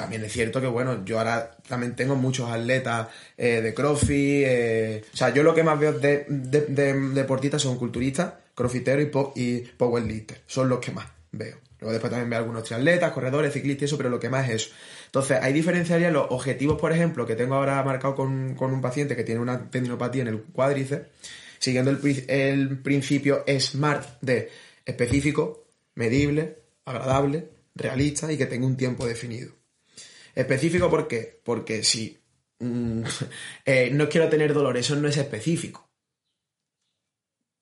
[0.00, 4.44] también es cierto que, bueno, yo ahora también tengo muchos atletas eh, de crossfit.
[4.46, 9.02] eh, o sea, yo lo que más veo de, de- de deportistas son culturistas, crossfiteros
[9.04, 9.34] y, po-
[9.76, 10.40] powerlifters.
[10.46, 11.58] Son los que más veo.
[11.80, 14.54] Luego después también veo algunos triatletas, corredores, ciclistas y eso, pero lo que más es
[14.56, 14.70] eso.
[15.06, 19.24] Entonces, ahí diferenciaría los objetivos, por ejemplo, que tengo ahora marcado con, un paciente que
[19.24, 21.06] tiene una tendinopatía en el cuádriceps,
[21.58, 24.50] siguiendo el, el principio SMART de
[24.84, 29.52] específico, medible, agradable, realista y que tenga un tiempo definido.
[30.34, 31.40] Específico, ¿por qué?
[31.44, 32.18] Porque si
[32.58, 33.02] mm,
[33.64, 35.88] eh, no quiero tener dolor, eso no es específico.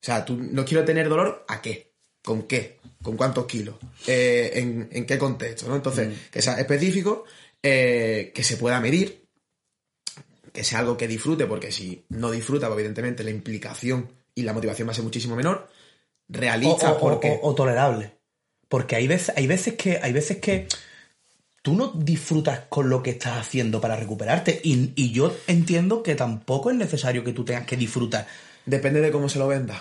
[0.01, 1.93] O sea, tú no quiero tener dolor, ¿a qué?
[2.23, 2.79] ¿Con qué?
[3.03, 3.77] ¿Con cuántos kilos?
[4.07, 5.69] Eh, en, en qué contexto?
[5.69, 5.77] ¿no?
[5.77, 7.25] Entonces, que sea específico,
[7.62, 9.27] eh, que se pueda medir,
[10.53, 14.53] que sea algo que disfrute, porque si no disfruta, pues evidentemente la implicación y la
[14.53, 15.69] motivación va a ser muchísimo menor.
[16.29, 17.39] Realista, o, o- porque...
[17.43, 18.19] o- o tolerable.
[18.69, 20.69] Porque hay veces, hay veces que, hay veces que
[21.62, 24.61] tú no disfrutas con lo que estás haciendo para recuperarte.
[24.62, 28.26] Y, y yo entiendo que tampoco es necesario que tú tengas que disfrutar.
[28.64, 29.80] Depende de cómo se lo venda.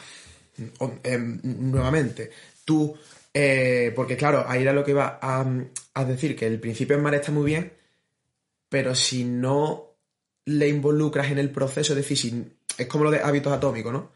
[0.79, 2.31] O- em, nuevamente,
[2.65, 2.95] tú,
[3.33, 5.45] eh, porque claro, ahí era lo que iba a,
[5.93, 7.73] a decir, que el principio en mar está muy bien,
[8.69, 9.95] pero si no
[10.45, 12.45] le involucras en el proceso, es decir, si-
[12.77, 14.11] es como lo de hábitos atómicos, ¿no?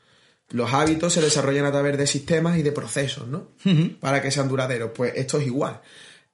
[0.50, 3.50] Los hábitos se desarrollan a través de sistemas y de procesos, ¿no?
[4.00, 4.92] Para que sean duraderos.
[4.94, 5.80] Pues esto es igual.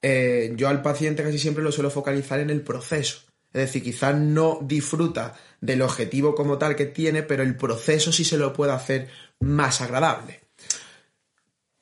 [0.02, 3.20] Eh, yo al paciente casi siempre lo suelo focalizar en el proceso.
[3.52, 8.24] Es decir, quizás no disfruta del objetivo como tal que tiene, pero el proceso sí
[8.24, 9.08] se lo puede hacer
[9.40, 10.40] más agradable.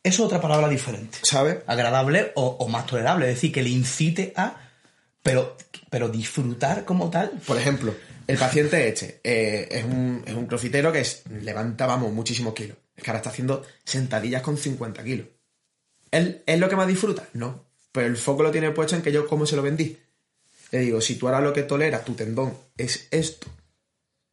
[0.02, 1.18] Eso es otra palabra diferente.
[1.22, 1.58] ¿Sabes?
[1.66, 3.28] Agradable o, o más tolerable.
[3.28, 4.56] Es decir, que le incite a.
[5.22, 5.56] Pero,
[5.90, 7.30] pero disfrutar como tal.
[7.44, 7.92] Por ejemplo,
[8.28, 12.76] el paciente este eh, es, un, es un crofitero que es- levanta, vamos, muchísimos kilos.
[12.94, 15.26] Es que ahora está haciendo sentadillas con 50 kilos.
[16.12, 17.26] ¿Él es lo que más disfruta?
[17.32, 17.65] No.
[17.96, 19.98] Pero el foco lo tiene puesto en que yo cómo se lo vendí.
[20.70, 23.46] Le digo, si tú ahora lo que toleras, tu tendón, es esto,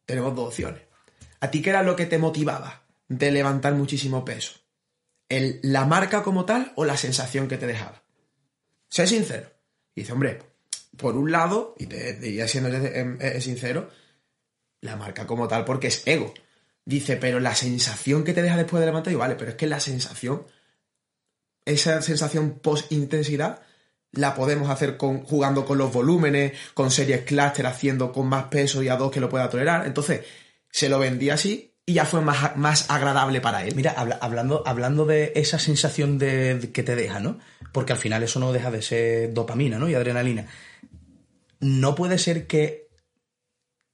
[0.04, 0.82] tenemos dos opciones.
[1.40, 4.52] ¿A ti qué era lo que te motivaba de levantar muchísimo peso?
[5.30, 8.02] ¿El, ¿La marca como tal o la sensación que te dejaba?
[8.90, 9.50] Sé sincero.
[9.94, 10.42] Y dice, hombre,
[10.98, 13.88] por un lado, y te diría siendo eh, eh, sincero,
[14.82, 16.34] la marca como tal porque es ego.
[16.84, 19.66] Dice, pero la sensación que te deja después de levantar, y vale, pero es que
[19.66, 20.44] la sensación,
[21.64, 23.62] esa sensación post-intensidad,
[24.12, 28.82] la podemos hacer con, jugando con los volúmenes, con series cluster, haciendo con más peso
[28.82, 29.86] y a dos que lo pueda tolerar.
[29.86, 30.20] Entonces,
[30.70, 33.74] se lo vendí así y ya fue más, más agradable para él.
[33.74, 37.38] Mira, habla- hablando, hablando de esa sensación de, de que te deja, ¿no?
[37.72, 39.88] Porque al final eso no deja de ser dopamina, ¿no?
[39.88, 40.46] Y adrenalina.
[41.60, 42.88] No puede ser que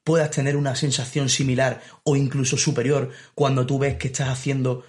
[0.05, 4.85] puedas tener una sensación similar o incluso superior cuando tú ves que estás haciendo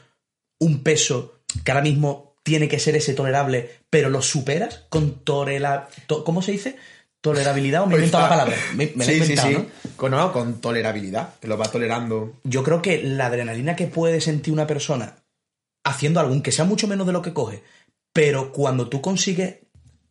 [0.59, 5.87] un peso que ahora mismo tiene que ser ese tolerable, pero lo superas con tolera...
[6.07, 6.75] to- ¿Cómo se dice?
[7.21, 8.55] ¿Tolerabilidad o me he inventado la palabra?
[8.75, 9.67] Me, me la he sí, sí, sí.
[9.95, 12.33] Con, no, con tolerabilidad, que lo va tolerando.
[12.43, 15.17] yo creo que la adrenalina que puede sentir una persona
[15.83, 17.61] haciendo algo, aunque sea mucho menos de lo que coge,
[18.13, 19.57] pero cuando tú consigues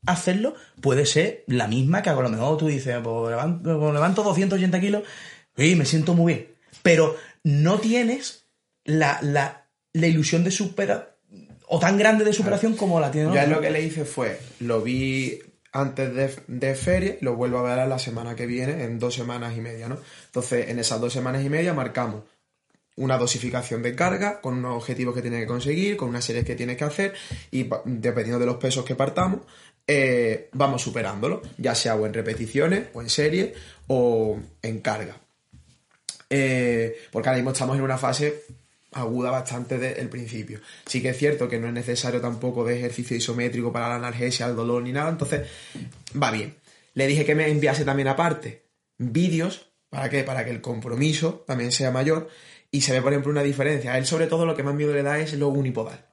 [0.06, 4.22] hacerlo, puede ser la misma que a lo mejor tú dices, pues levanto, pues levanto
[4.22, 5.02] 280 kilos
[5.56, 6.48] y me siento muy bien.
[6.82, 8.46] Pero no tienes
[8.84, 11.09] la, la, la ilusión de superar,
[11.72, 14.82] o tan grande de superación como la tiene Ya lo que le hice fue, lo
[14.82, 15.40] vi
[15.72, 19.56] antes de, de feria lo vuelvo a ver la semana que viene, en dos semanas
[19.56, 19.96] y media, ¿no?
[20.26, 22.24] Entonces, en esas dos semanas y media marcamos
[22.96, 26.56] una dosificación de carga con unos objetivos que tiene que conseguir, con unas series que
[26.56, 27.14] tiene que hacer
[27.52, 29.40] y dependiendo de los pesos que partamos,
[29.86, 33.54] eh, vamos superándolo, ya sea o en repeticiones, o en serie,
[33.86, 35.16] o en carga.
[36.28, 38.42] Eh, porque ahora mismo estamos en una fase
[38.92, 40.60] aguda bastante del principio.
[40.86, 44.46] Sí que es cierto que no es necesario tampoco de ejercicio isométrico para la analgesia,
[44.46, 45.48] el dolor ni nada, entonces
[46.20, 46.56] va bien.
[46.94, 48.64] Le dije que me enviase también aparte
[48.98, 50.24] vídeos, ¿para qué?
[50.24, 52.28] Para que el compromiso también sea mayor
[52.70, 53.92] y se ve, por ejemplo, una diferencia.
[53.92, 56.06] A él sobre todo lo que más miedo le da es lo unipodal.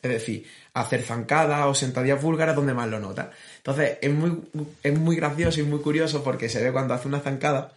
[0.00, 3.32] Es decir, hacer zancadas o sentadillas búlgaras donde más lo nota.
[3.56, 4.42] Entonces, es muy,
[4.82, 7.72] es muy gracioso y muy curioso porque se ve cuando hace una zancada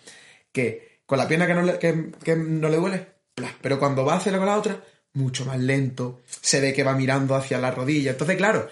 [0.51, 3.07] que con la pierna que no le, que no le duele,
[3.61, 6.93] pero cuando va a hacerla con la otra, mucho más lento, se ve que va
[6.93, 8.11] mirando hacia la rodilla.
[8.11, 8.67] Entonces, claro,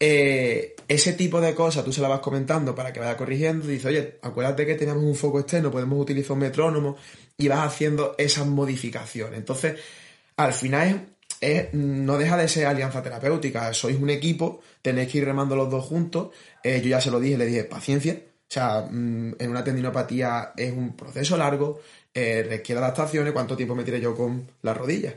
[0.00, 3.66] eh, ese tipo de cosas tú se la vas comentando para que vaya corrigiendo.
[3.66, 6.96] Dice, oye, acuérdate que tenemos un foco externo, podemos utilizar un metrónomo
[7.38, 9.38] y vas haciendo esas modificaciones.
[9.38, 9.78] Entonces,
[10.36, 11.08] al final
[11.40, 13.72] es- no deja de ser alianza terapéutica.
[13.72, 16.30] Sois un equipo, tenéis que ir remando los dos juntos.
[16.62, 18.20] Eh, yo ya se lo dije, le dije, paciencia.
[18.54, 21.80] O sea, mm, en una tendinopatía es un proceso largo,
[22.14, 23.32] eh, requiere adaptaciones.
[23.32, 25.14] ¿Cuánto tiempo me tiré yo con las rodillas?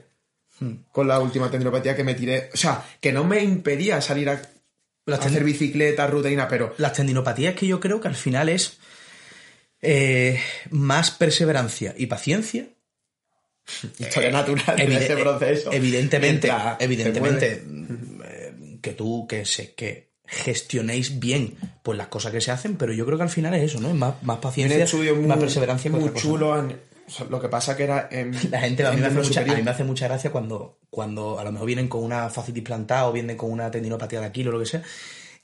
[0.91, 2.49] Con la última tendinopatía que me tiré.
[2.51, 4.41] O sea, que no me impedía salir a,
[5.05, 8.79] Las hacer bicicleta, rutina, pero Las tendinopatías que yo creo que al final es
[9.83, 12.65] eh, más perseverancia y paciencia
[13.99, 15.71] historia natural de ese proceso.
[15.71, 17.63] Evidentemente, Mientras evidentemente
[18.25, 22.93] eh, que tú, que se, que gestionéis bien pues las cosas que se hacen, pero
[22.93, 23.93] yo creo que al final es eso, ¿no?
[23.93, 25.89] Más, más paciencia, muy, más perseverancia.
[25.91, 26.59] muy chulo.
[26.59, 28.33] en- o sea, lo que pasa que era en.
[28.51, 29.57] La gente a mí, me hace mucha, a superior.
[29.57, 33.05] mí me hace mucha gracia cuando, cuando a lo mejor vienen con una fascitis plantar
[33.05, 34.83] o vienen con una tendinopatía de Aquiles o lo que sea,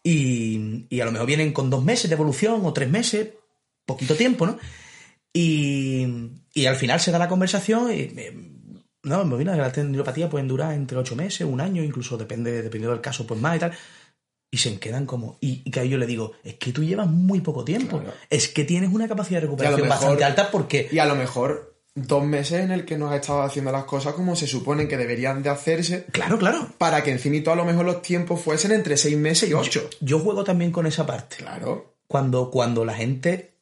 [0.04, 3.30] y, y a lo mejor vienen con dos meses de evolución o tres meses,
[3.86, 4.58] poquito tiempo, ¿no?
[5.32, 6.06] Y,
[6.54, 8.50] y al final se da la conversación y, eh,
[9.04, 12.52] no, me mira que las tendinopatías pueden durar entre ocho meses, un año, incluso depende,
[12.62, 13.72] dependiendo del caso, pues más y tal.
[14.54, 15.38] Y se quedan como.
[15.42, 17.98] Y, y que yo le digo, es que tú llevas muy poco tiempo.
[18.00, 18.14] Claro.
[18.30, 20.88] Es que tienes una capacidad de recuperación mejor- bastante alta porque.
[20.92, 24.14] Y a lo mejor dos meses en el que no has estado haciendo las cosas
[24.14, 26.68] como se suponen que deberían de hacerse Claro, claro.
[26.78, 29.90] para que encima a lo mejor los tiempos fuesen entre seis meses y ocho.
[30.02, 31.38] Yo juego también con esa parte.
[31.38, 31.96] Claro.
[32.08, 33.54] Cuando, cuando la gente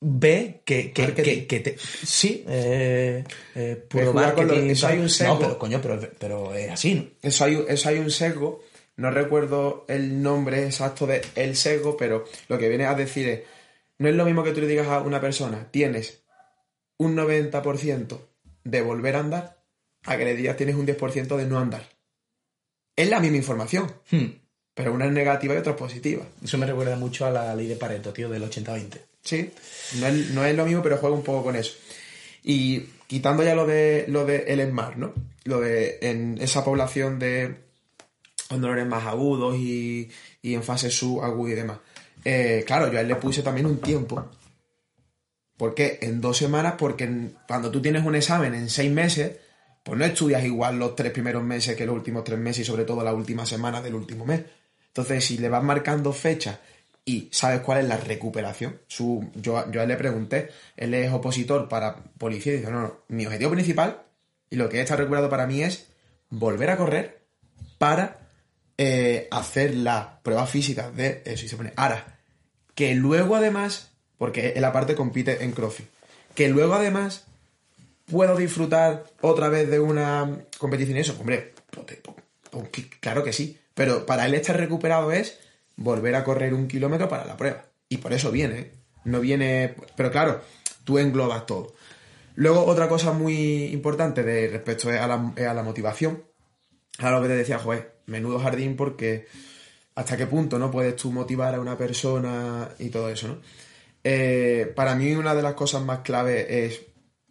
[0.00, 3.24] ve que, que, que, que te- sí, eh,
[3.54, 4.04] eh, con
[4.46, 5.34] lo- eso hay un sesgo.
[5.34, 7.04] No, pero coño, pero, pero es así, ¿no?
[7.22, 8.62] Eso hay, eso hay un sesgo,
[8.96, 13.42] no recuerdo el nombre exacto de el sesgo, pero lo que viene a decir es,
[13.98, 16.22] no es lo mismo que tú le digas a una persona, tienes
[16.98, 18.18] un 90%
[18.64, 19.62] de volver a andar,
[20.04, 21.88] a que le digas tienes un 10% de no andar.
[22.94, 24.26] Es la misma información, Hmm.
[24.74, 26.24] pero una es negativa y otra es positiva.
[26.42, 28.98] Eso me recuerda mucho a la ley de Pareto, tío, del 80-20.
[29.22, 29.50] Sí,
[29.98, 31.74] no es, no es lo mismo, pero juega un poco con eso.
[32.42, 35.12] Y quitando ya lo de lo de el ESMAR, ¿no?
[35.44, 37.65] Lo de en esa población de
[38.48, 40.10] con dolores más agudos y,
[40.42, 41.78] y en fase subaguda y demás.
[42.24, 44.28] Eh, claro, yo a él le puse también un tiempo.
[45.56, 45.98] ¿Por qué?
[46.02, 49.36] En dos semanas, porque cuando tú tienes un examen en seis meses,
[49.82, 52.84] pues no estudias igual los tres primeros meses que los últimos tres meses y sobre
[52.84, 54.42] todo la última semana del último mes.
[54.88, 56.58] Entonces, si le vas marcando fechas
[57.04, 61.12] y sabes cuál es la recuperación, su, yo, yo a él le pregunté, él es
[61.12, 64.02] opositor para policía y dice, no, no, mi objetivo principal
[64.50, 65.86] y lo que está recuperado para mí es
[66.30, 67.22] volver a correr
[67.78, 68.25] para
[68.78, 72.18] eh, hacer las pruebas físicas de eso y se pone ARA.
[72.74, 75.86] que luego además, porque él aparte compite en CrossFit,
[76.34, 77.24] que luego además
[78.04, 81.54] puedo disfrutar otra vez de una competición y eso, hombre,
[83.00, 85.38] claro que sí, pero para él estar recuperado es
[85.76, 87.64] volver a correr un kilómetro para la prueba.
[87.88, 88.70] Y por eso viene, ¿eh?
[89.04, 90.42] no viene, pero claro,
[90.84, 91.74] tú englobas todo.
[92.34, 96.24] Luego otra cosa muy importante de respecto a la, motivación,
[96.98, 99.26] a lo que te decía, joder, menudo jardín porque
[99.94, 103.38] hasta qué punto no puedes tú motivar a una persona y todo eso, ¿no?
[104.08, 106.82] Eh, para mí una de las cosas más claves es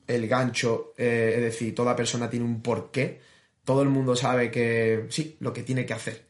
[0.07, 3.21] el gancho, eh, es decir, toda persona tiene un porqué,
[3.63, 6.25] todo el mundo sabe que sí, lo que tiene que hacer,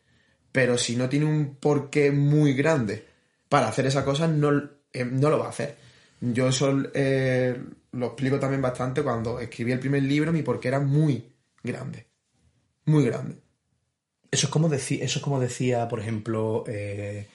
[0.51, 3.05] pero si no tiene un porqué muy grande
[3.49, 4.51] para hacer esa cosa, no,
[4.93, 5.77] eh, no lo va a hacer.
[6.21, 11.33] Yo eso lo explico también bastante cuando escribí el primer libro, mi porqué era muy
[11.63, 12.07] grande,
[12.85, 13.44] muy grande.
[14.31, 17.25] Eso es como, deci- eso es como decía, por ejemplo, eh,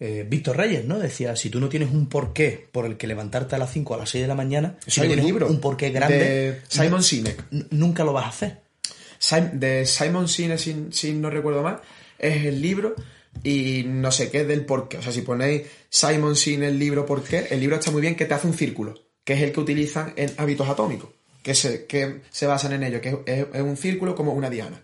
[0.00, 0.98] eh, Víctor Reyes, ¿no?
[0.98, 3.96] Decía, si tú no tienes un porqué por el que levantarte a las 5 o
[3.96, 7.02] a las 6 de la mañana, si no tienes libro un porqué grande, de Simon
[7.02, 7.44] Sinek.
[7.70, 8.60] nunca lo vas a hacer.
[9.18, 11.80] Sim- de Simon Sinek, si, si no recuerdo mal,
[12.18, 12.94] es el libro
[13.44, 14.96] y no sé qué del por qué.
[14.98, 18.16] O sea, si ponéis Simon Sinek el libro por qué, el libro está muy bien
[18.16, 21.10] que te hace un círculo, que es el que utilizan en hábitos atómicos,
[21.42, 24.80] que se, que se basan en ello, que es, es un círculo como una diana.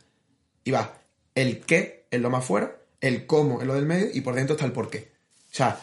[0.62, 1.00] Y va
[1.36, 4.56] el qué en lo más fuera, el cómo en lo del medio y por dentro
[4.56, 5.12] está el por qué.
[5.52, 5.80] O sea,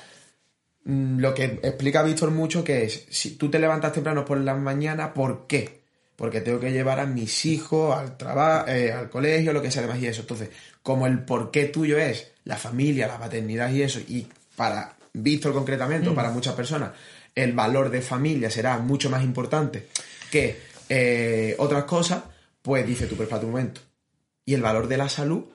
[0.84, 4.56] mm, lo que explica Víctor mucho que es, si tú te levantas temprano por la
[4.56, 5.84] mañana, ¿por qué?
[6.18, 10.00] Porque tengo que llevar a mis hijos al trabajo, al colegio, lo que sea demás
[10.00, 10.22] y eso.
[10.22, 10.50] Entonces,
[10.82, 15.54] como el por qué tuyo es la familia, la paternidad y eso, y para Víctor
[15.54, 16.92] concretamente, o para muchas personas,
[17.36, 19.88] el valor de familia será mucho más importante
[20.32, 20.58] que
[20.90, 22.24] eh, otras cosas,
[22.62, 23.82] pues dice tú, pero espérate un momento.
[24.46, 25.46] Y el valor de la salud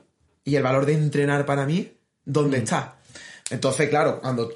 [0.45, 1.93] y el valor de entrenar para mí,
[2.25, 2.97] ¿dónde está?
[3.51, 4.53] Entonces, claro, cuando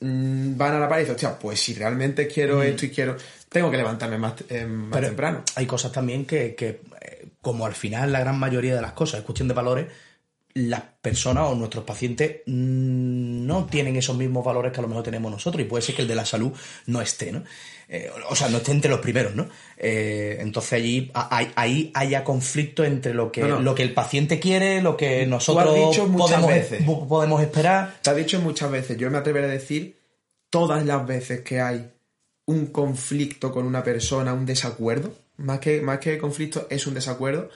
[0.00, 3.16] mm, van a la pared y dicen, hostia, pues si realmente quiero esto y quiero,
[3.48, 5.42] tengo que levantarme más, eh, más Pero temprano.
[5.54, 9.20] Hay cosas también que, que, eh, como al final la gran mayoría de las cosas
[9.20, 9.86] es cuestión de valores,
[10.58, 15.04] las personas o nuestros pacientes mm, no tienen esos mismos valores que a lo mejor
[15.04, 16.50] tenemos nosotros y puede ser que el de la salud
[16.86, 17.42] no esté, ¿no?
[17.88, 19.48] Eh, o sea, no esté entre los primeros, ¿no?
[19.76, 23.60] Eh, entonces allí hay- ahí haya conflicto entre lo que, No, no.
[23.60, 26.82] lo que el paciente quiere, lo que nosotros dicho podemos, veces.
[26.84, 27.98] po- podemos esperar.
[28.02, 29.98] Te ha dicho muchas veces, yo me atreveré a decir
[30.50, 31.90] todas las veces que hay
[32.46, 37.50] un conflicto con una persona, un desacuerdo, más que, más que conflicto es un desacuerdo,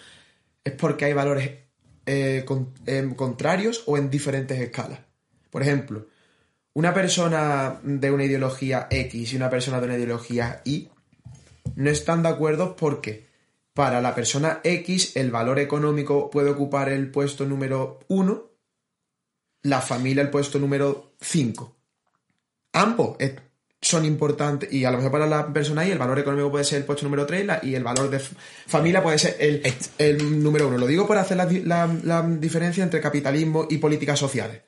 [0.65, 1.51] es porque hay valores
[2.13, 2.73] eh, con-
[3.17, 5.01] contrarios o en diferentes escalas.
[5.51, 6.07] Por ejemplo,
[6.75, 10.89] una persona de una ideología X y una persona de una ideología Y
[11.77, 13.27] no están de acuerdo porque
[13.75, 18.51] para la persona X el valor económico puede ocupar el puesto número uno
[19.63, 21.77] la familia el puesto número 5.
[22.73, 23.17] Ambos
[23.83, 26.79] son importantes y a lo mejor para la persona ahí el valor económico puede ser
[26.79, 29.63] el puesto número 3 y el valor de familia puede ser el,
[29.99, 30.77] el número 1.
[30.79, 34.61] Lo digo para hacer la- la diferencia entre capitalismo y políticas sociales.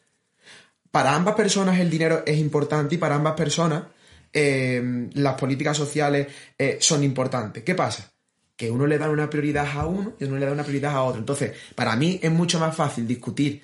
[0.90, 3.84] Para ambas personas el dinero es importante y para ambas personas
[4.32, 7.62] eh, las políticas sociales eh, son importantes.
[7.64, 8.10] ¿Qué pasa?
[8.56, 11.02] Que uno le da una prioridad a uno y uno le da una prioridad a
[11.02, 11.18] otro.
[11.20, 13.62] Entonces, para mí es mucho más fácil discutir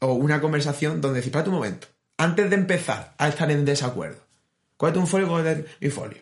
[0.00, 1.86] o una conversación donde decir, espérate un momento,
[2.18, 4.20] antes de empezar a estar en desacuerdo,
[4.82, 6.18] cógete un folio cógete mi folio.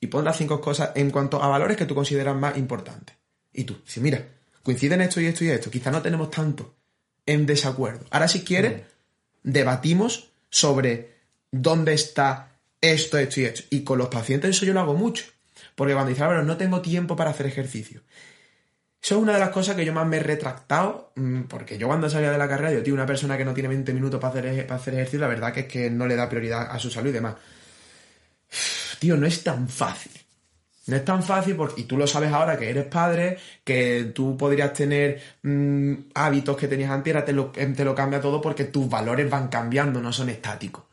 [0.00, 3.14] Y pon las cinco cosas en cuanto a valores que tú consideras más importantes.
[3.52, 4.24] Y tú, si mira,
[4.62, 6.74] coinciden esto y esto y esto, quizá no tenemos tanto
[7.26, 8.06] en desacuerdo.
[8.08, 8.80] Ahora si quieres,
[9.42, 11.16] debatimos sobre
[11.50, 13.64] dónde está esto, esto y esto.
[13.68, 15.26] Y con los pacientes eso yo lo hago mucho.
[15.74, 18.00] Porque cuando dicen, Álvaro, no tengo tiempo para hacer ejercicio.
[19.02, 21.88] Eso es una de las cosas que yo más me he retractado, mm, porque yo
[21.88, 24.38] cuando salía de la carrera, yo, tío, una persona que no tiene 20 minutos para
[24.38, 26.90] hacer, para hacer ejercicio, la verdad que es que no le da prioridad a su
[26.90, 27.34] salud y demás.
[28.98, 30.12] Tío, no es tan fácil.
[30.86, 34.36] No es tan fácil porque, y tú lo sabes ahora que eres padre, que tú
[34.38, 38.40] podrías tener mm, hábitos que tenías antes, ahora te lo, em, te lo cambia todo
[38.40, 40.84] porque tus valores van cambiando, no son estáticos.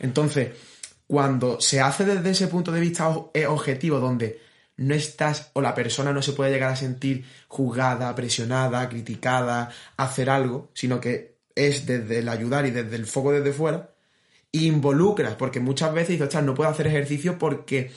[0.00, 0.50] Entonces,
[1.06, 4.40] cuando se hace desde ese punto de vista objetivo, donde
[4.76, 10.30] no estás o la persona no se puede llegar a sentir juzgada, presionada, criticada, hacer
[10.30, 13.93] algo, sino que es desde el ayudar y desde el foco desde fuera,
[14.62, 17.90] involucras, porque muchas veces dices, "Ostras, no puedo hacer ejercicio porque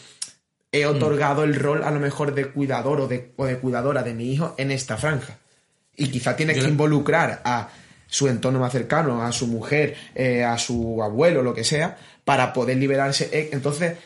[0.72, 4.14] he otorgado el rol a lo mejor de cuidador o de, o de cuidadora de
[4.14, 5.38] mi hijo en esta franja.
[5.96, 7.70] Y quizá tienes Yo que involucrar a
[8.08, 12.54] su entorno más cercano, a su mujer, eh, a su abuelo, lo que sea, para
[12.54, 13.30] poder liberarse.
[13.32, 13.98] Eh, Entonces,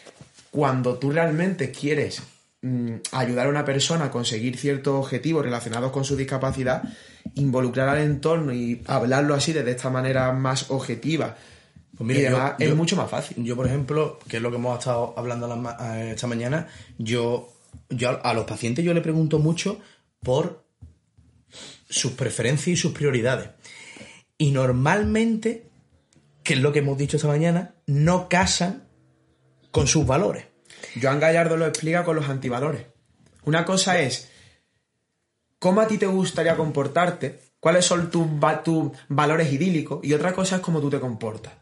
[0.49, 2.21] cuando tú realmente quieres
[2.61, 6.83] mm, ayudar a una persona a conseguir ciertos objetivos relacionados con su discapacidad,
[7.35, 11.35] involucrar al entorno y hablarlo así de esta manera más objetiva
[11.97, 13.43] Pues mira, y yo- es yo- mucho más fácil.
[13.43, 15.47] Yo, por ejemplo, que es lo que hemos estado hablando
[15.81, 16.67] eh, esta mañana,
[16.97, 17.51] yo,
[17.89, 19.79] yo a- los pacientes yo le pregunto mucho
[20.21, 20.63] por
[21.89, 23.49] sus preferencias y sus prioridades.
[24.37, 25.69] Y normalmente,
[26.43, 28.83] que es lo que hemos dicho esta mañana, no casan
[29.71, 30.45] con sus valores.
[30.99, 32.85] Joan Gallardo lo explica con los antivalores.
[33.43, 34.29] Una cosa es
[35.59, 38.25] cómo a ti te gustaría comportarte, cuáles son tus
[39.09, 41.53] valores idílicos, y otra cosa es cómo tú te comportas.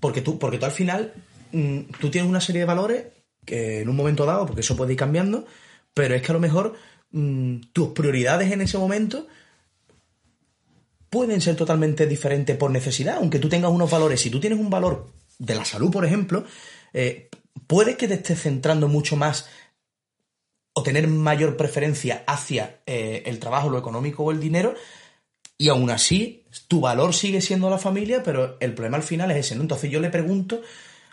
[0.00, 1.12] Porque tú, porque tú al final,
[1.52, 3.04] mm, tú tienes una serie de valores
[3.44, 5.46] que en un momento dado, porque eso puede ir cambiando,
[5.94, 6.74] pero es que a lo mejor
[7.12, 9.26] mm, tus prioridades en ese momento
[11.10, 14.20] pueden ser totalmente diferentes por necesidad, aunque tú tengas unos valores.
[14.20, 16.44] Si tú tienes un valor de la salud, por ejemplo,
[16.92, 17.28] eh,
[17.66, 19.48] puede que te estés centrando mucho más
[20.72, 24.74] o tener mayor preferencia hacia eh, el trabajo, lo económico o el dinero,
[25.58, 29.38] y aún así tu valor sigue siendo la familia, pero el problema al final es
[29.38, 29.62] ese, ¿no?
[29.62, 30.60] Entonces yo le pregunto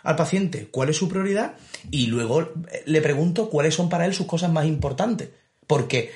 [0.02, 1.54] al paciente cuál es su prioridad
[1.90, 5.28] y luego eh, le pregunto cuáles son para él sus cosas más importantes.
[5.66, 6.12] Porque,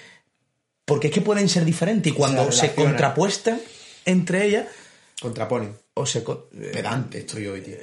[0.84, 3.60] porque es que pueden ser diferentes y cuando Se contrapuestan
[4.04, 4.66] entre ellas,
[5.20, 5.76] Contraponen.
[5.94, 6.18] o se...
[6.20, 7.76] eh, Pedante estoy hoy, tío.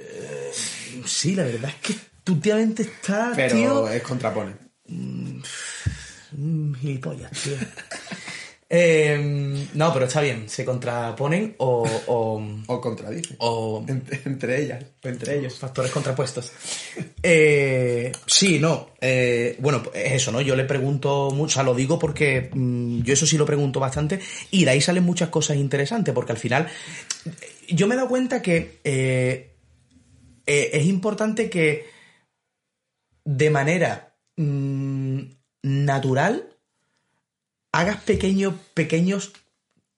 [1.06, 3.88] sí, la verdad es que tú últimamente estás, Pero tío...
[3.90, 4.58] es contraponen.
[4.88, 7.56] Mm, gilipollas, tío.
[8.72, 13.36] Eh, no, pero está bien, se contraponen o, o, O contradicen.
[13.40, 15.58] o Entre, entre ellas, entre ellos.
[15.58, 16.52] factores contrapuestos.
[17.24, 18.92] Eh, sí, no.
[19.02, 20.40] eh, bueno, es eso, ¿no?
[20.42, 23.80] Yo le pregunto mucho, o sea, lo digo porque mm, yo eso sí lo pregunto
[23.80, 24.20] bastante
[24.52, 26.68] y de ahí salen muchas cosas interesantes, porque al final
[27.70, 29.56] yo me he dado cuenta que eh,
[30.46, 31.86] es importante que
[33.26, 35.22] de manera mm,
[35.64, 36.56] natural
[37.72, 39.32] hagas pequeños, pequeños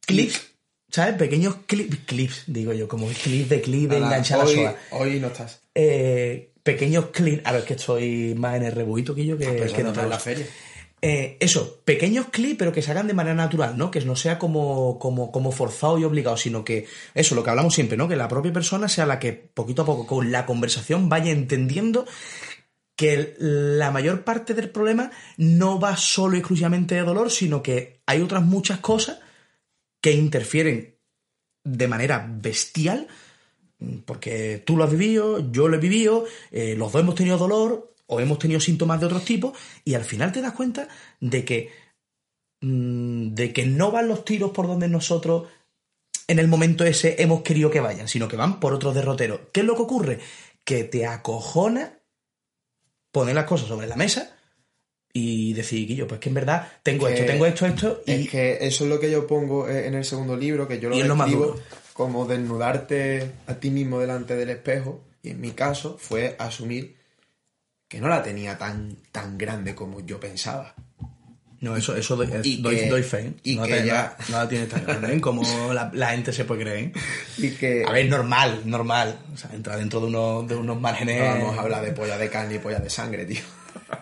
[0.06, 0.42] clips,
[0.90, 1.16] ¿sabes?
[1.16, 4.76] Pequeños clips, clips, digo yo, como clip de clip de Nada, enganchar la hoy, soga
[4.92, 5.62] hoy no estás.
[5.76, 7.42] eh, pequeños clips.
[7.46, 10.02] A ver, que estoy más en el rebuito que yo que, Pero que eso no
[10.02, 10.46] en la feria.
[11.04, 13.90] Eh, eso, pequeños clips, pero que se hagan de manera natural, ¿no?
[13.90, 17.74] Que no sea como, como, como forzado y obligado, sino que eso, lo que hablamos
[17.74, 18.08] siempre, ¿no?
[18.08, 22.06] Que la propia persona sea la que poquito a poco con la conversación vaya entendiendo
[23.02, 28.04] que la mayor parte del problema no va solo y exclusivamente de dolor, sino que
[28.06, 29.18] hay otras muchas cosas
[29.99, 30.99] que interfieren
[31.64, 33.08] de manera bestial,
[34.06, 37.95] porque tú lo has vivido, yo lo he vivido, eh, los dos hemos tenido dolor
[38.06, 40.88] o hemos tenido síntomas de otros tipos, y al final te das cuenta
[41.20, 41.72] de que,
[42.62, 45.47] mm, de que no van los tiros por donde nosotros
[46.28, 49.39] en el momento ese hemos querido que vayan, sino que van por otros derroteros.
[49.52, 50.20] ¿Qué es lo que ocurre?
[50.64, 51.97] Que te acojona
[53.12, 54.36] poner las cosas sobre la mesa
[55.14, 58.30] y decir, Guillo, pues que en verdad tengo Que- esto, tengo esto, esto, y Es
[58.30, 60.95] que eso es lo que yo pongo eh, en el segundo libro, que yo lo
[60.97, 61.59] describo
[61.93, 65.03] como desnudarte a ti mismo delante del espejo.
[65.24, 66.95] Y en mi caso fue asumir
[67.88, 70.74] que no la tenía tan, tan grande como yo pensaba.
[71.62, 73.20] No, eso, eso doy, es- Y doy, que- doy fe.
[73.28, 73.34] ¿eh?
[73.43, 75.22] y no que te- ya- la tiene tan grande, ¿eh?
[75.22, 76.78] como la, la gente se puede creer.
[76.86, 76.91] ¿eh?
[77.38, 79.20] Y que A ver, normal, normal.
[79.34, 81.20] O sea, entra dentro de unos, de unos márgenes.
[81.20, 83.41] no vamos a hablar de polla de carne y polla de sangre, tío.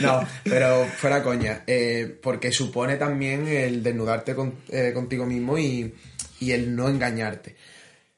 [0.00, 1.62] no, pero fuera coña.
[1.66, 5.94] eh, porque supone también el desnudarte con- eh, contigo mismo y,
[6.40, 7.56] y el no engañarte.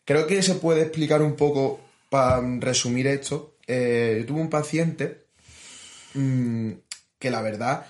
[0.05, 3.57] Creo que se puede explicar un poco para resumir esto.
[3.69, 5.25] Yo tuve un paciente
[6.15, 6.71] mm,
[7.19, 7.85] que la verdad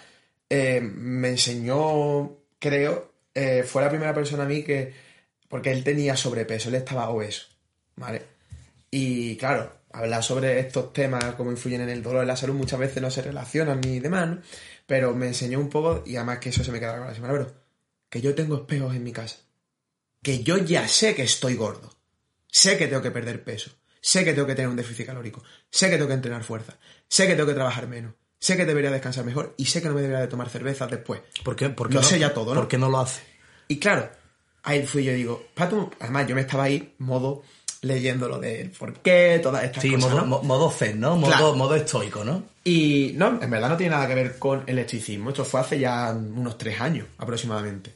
[0.49, 4.92] eh, me enseñó, creo, eh, fue la primera persona a mí que,
[5.49, 7.47] porque él tenía sobrepeso, él estaba obeso,
[7.97, 8.22] ¿vale?
[8.90, 12.78] Y claro, hablar sobre estos temas, cómo influyen en el dolor y la salud, muchas
[12.78, 14.42] veces no se relacionan ni demás, ¿no?
[14.86, 17.34] Pero me enseñó un poco, y además que eso se me queda con la semana,
[17.34, 17.55] pero
[18.09, 19.36] que yo tengo espejos en mi casa.
[20.22, 21.92] Que yo ya sé que estoy gordo.
[22.49, 23.70] Sé que tengo que perder peso.
[24.01, 25.42] Sé que tengo que tener un déficit calórico.
[25.70, 26.78] Sé que tengo que entrenar fuerza.
[27.09, 28.14] Sé que tengo que trabajar menos.
[28.39, 29.55] Sé que debería descansar mejor.
[29.57, 31.20] Y sé que no me debería de tomar cervezas después.
[31.43, 31.70] ¿Por qué?
[31.70, 32.61] ¿Por qué Lo no, sé ya todo, ¿no?
[32.61, 33.22] ¿Por qué no lo hace?
[33.68, 34.09] Y claro,
[34.62, 37.43] ahí fui yo digo, Pato, además yo me estaba ahí, modo,
[37.82, 40.11] leyendo lo de por qué, todas estas Sí, cosas.
[40.11, 40.26] modo, ¿no?
[40.26, 41.16] mo- modo zen, ¿no?
[41.16, 41.55] Modo, Claro.
[41.57, 42.45] modo estoico, ¿no?
[42.64, 45.30] Y no, en verdad no tiene nada que ver con el estoicismo.
[45.30, 47.95] Esto fue hace ya unos tres años aproximadamente.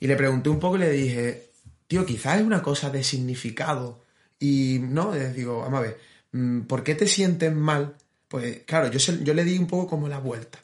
[0.00, 1.50] Y le pregunté un poco y le dije,
[1.88, 4.02] tío, quizás es una cosa de significado.
[4.38, 5.98] Y no, les digo, vamos a ver,
[6.32, 7.96] mm, ¿por qué te sientes mal?
[8.28, 10.58] Pues claro, yo, se- yo le di un poco como la vuelta.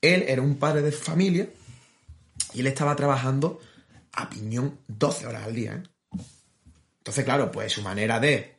[0.00, 1.48] Él era un padre de familia
[2.54, 3.60] y él estaba trabajando
[4.12, 5.72] a piñón 12 horas al día.
[5.82, 5.82] ¿eh?
[6.98, 8.56] Entonces, claro, pues su manera de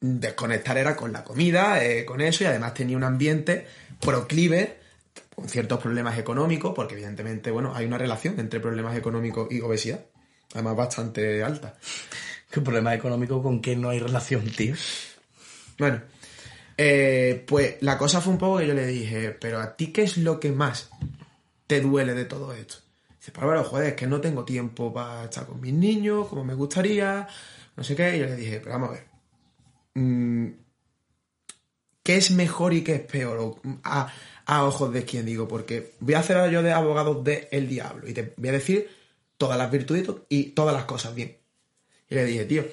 [0.00, 3.66] desconectar era con la comida, eh, con eso, y además tenía un ambiente
[4.00, 4.78] proclive
[5.34, 10.00] con ciertos problemas económicos, porque evidentemente, bueno, hay una relación entre problemas económicos y obesidad,
[10.54, 11.76] además bastante alta.
[12.50, 14.74] ¿Qué problema económico con que no hay relación, tío?
[15.78, 16.02] Bueno,
[16.76, 20.02] eh, pues la cosa fue un poco que yo le dije, pero a ti qué
[20.02, 20.90] es lo que más
[21.66, 22.76] te duele de todo esto?
[23.18, 26.44] Dice, pues bueno, joder, es que no tengo tiempo para estar con mis niños como
[26.44, 27.26] me gustaría,
[27.76, 28.16] no sé qué.
[28.16, 29.04] Y yo le dije, pero vamos a ver,
[29.94, 30.48] mm,
[32.02, 33.56] ¿qué es mejor y qué es peor?
[33.82, 34.12] A,
[34.64, 38.14] ojos de quién digo, porque voy a hacer yo de abogado de el diablo y
[38.14, 38.88] te voy a decir
[39.38, 41.36] todas las virtudes y todas las cosas bien.
[42.08, 42.64] Y le dije, tío,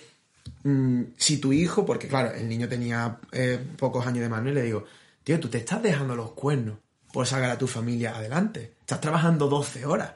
[0.64, 4.54] mm, si tu hijo, porque claro, el niño tenía eh, pocos años de mano, y
[4.54, 4.86] le digo,
[5.24, 6.78] tío, tú te estás dejando los cuernos
[7.12, 8.74] por sacar a tu familia adelante.
[8.82, 10.14] Estás trabajando 12 horas.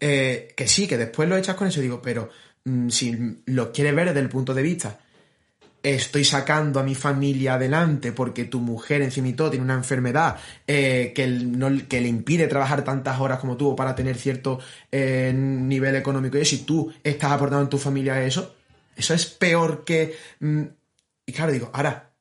[0.00, 2.28] Eh, que sí, que después lo echas con eso, digo, pero
[2.64, 4.98] mm, si lo quieres ver desde el punto de vista,
[5.82, 10.36] estoy sacando a mi familia adelante porque tu mujer encima y todo tiene una enfermedad
[10.66, 14.58] eh, que, no- que le impide trabajar tantas horas como tú para tener cierto
[14.90, 18.54] eh, nivel económico y y tú estás aportando en tu familia eso,
[18.96, 20.16] eso es peor que...
[20.40, 20.62] mm,
[21.26, 22.12] y claro, digo, ahora,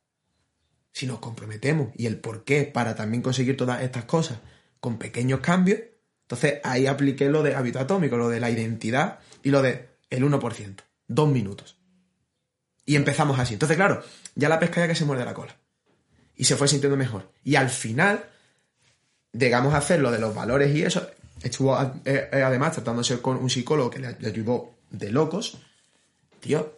[0.92, 4.40] si nos comprometemos y el por qué para también conseguir todas estas cosas
[4.80, 5.80] con pequeños cambios,
[6.22, 10.24] entonces ahí apliqué lo de hábito atómico, lo de la identidad y lo de el
[10.24, 10.76] 1%,
[11.08, 11.78] dos minutos.
[12.86, 13.54] Y empezamos así.
[13.54, 14.04] Entonces, claro,
[14.36, 15.56] ya la pesca ya que se muerde la cola.
[16.36, 17.32] Y se fue sintiendo mejor.
[17.44, 18.26] Y al final,
[19.32, 21.08] llegamos a hacer lo de los valores y eso.
[21.42, 25.58] Estuvo eh, eh, además tratándose con un psicólogo que le, le ayudó de locos.
[26.44, 26.78] Tío,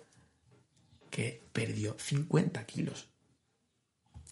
[1.10, 3.08] que perdió 50 kilos.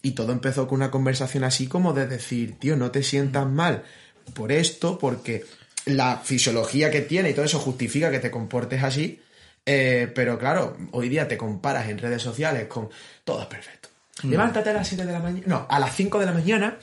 [0.00, 3.82] Y todo empezó con una conversación así como de decir, tío, no te sientas mal
[4.32, 5.44] por esto, porque
[5.86, 9.20] la fisiología que tiene y todo eso justifica que te comportes así.
[9.66, 12.90] eh, pero claro, hoy día te comparas en redes sociales con
[13.24, 13.88] todo es perfecto.
[14.22, 15.46] Levántate a las 7 de la mañana.
[15.46, 16.78] No, a las 5 de la mañana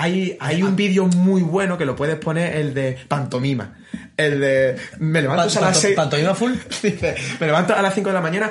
[0.00, 3.76] hay, hay un vídeo muy bueno que lo puedes poner, el de pantomima.
[4.16, 4.76] El de.
[4.98, 5.94] Me levanto a las Panto- 6.
[5.96, 6.52] ¿Pantomima full?
[6.82, 8.50] Dice, me levanto a las 5 de la mañana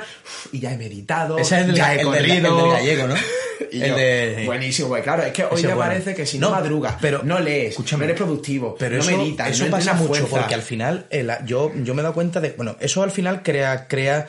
[0.52, 2.56] y ya he meditado, Ese es el ya he el del- el corrido.
[2.62, 3.14] del gallego, ¿no?
[3.70, 4.42] Y el yo, de...
[4.46, 5.76] Buenísimo, pues claro, es que hoy bueno.
[5.76, 9.02] parece que si no, No, madrugas, pero- no lees, escúchame, no eres productivo, Pero no
[9.02, 10.28] eso, meditas, eso no pasa mucho fuerza.
[10.28, 12.50] porque al final el- yo, yo me he dado cuenta de.
[12.56, 14.26] Bueno, eso al final crea, crea,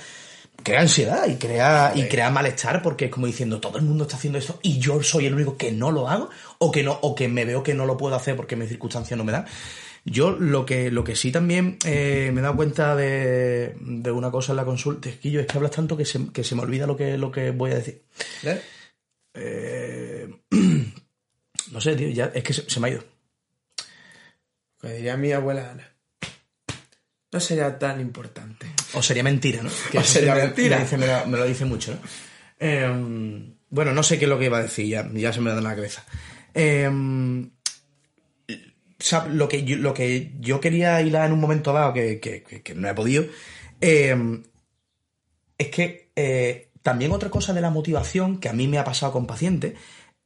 [0.63, 4.17] crea ansiedad y crea, y crea malestar porque es como diciendo todo el mundo está
[4.17, 6.29] haciendo esto y yo soy el único que no lo hago
[6.59, 9.17] o que no, o que me veo que no lo puedo hacer porque mis circunstancias
[9.17, 9.45] no me dan.
[10.05, 14.31] Yo lo que, lo que sí también eh, me he dado cuenta de, de una
[14.31, 16.55] cosa en la consulta es que yo es que hablas tanto que se, que se
[16.55, 18.03] me olvida lo que, lo que voy a decir.
[18.43, 18.61] ¿Eh?
[19.33, 20.29] Eh,
[21.71, 23.03] no sé, tío, ya es que se- se me ha ido.
[24.79, 25.91] Como diría mi abuela Ana,
[27.31, 28.67] no sería tan importante.
[28.93, 29.69] O sería mentira, ¿no?
[29.69, 30.77] O sería me- mentira.
[30.77, 31.99] Me, dice- me lo, me lo dice mucho, ¿no?
[32.59, 35.51] Eh, bueno, no sé qué es lo que iba a decir, ya, ya se me
[35.51, 36.03] da en la cabeza.
[36.53, 36.89] Eh,
[39.29, 42.61] lo, que yo, lo que yo quería hilar en un momento dado, que, que- que-
[42.61, 43.25] que no he podido,
[43.81, 44.15] eh,
[45.57, 49.11] es que eh, también otra cosa de la motivación que a mí me ha pasado
[49.13, 49.73] con pacientes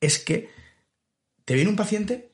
[0.01, 0.49] es que
[1.45, 2.31] te viene un paciente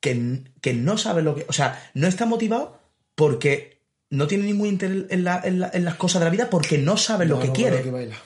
[0.00, 1.44] que, que no sabe lo que.
[1.48, 2.80] O sea, no está motivado
[3.14, 3.79] porque
[4.10, 6.78] no tiene ningún interés en, la- en la- en las cosas de la vida porque
[6.78, 7.82] no sabe lo que no, quiere.
[7.82, 8.16] que baila.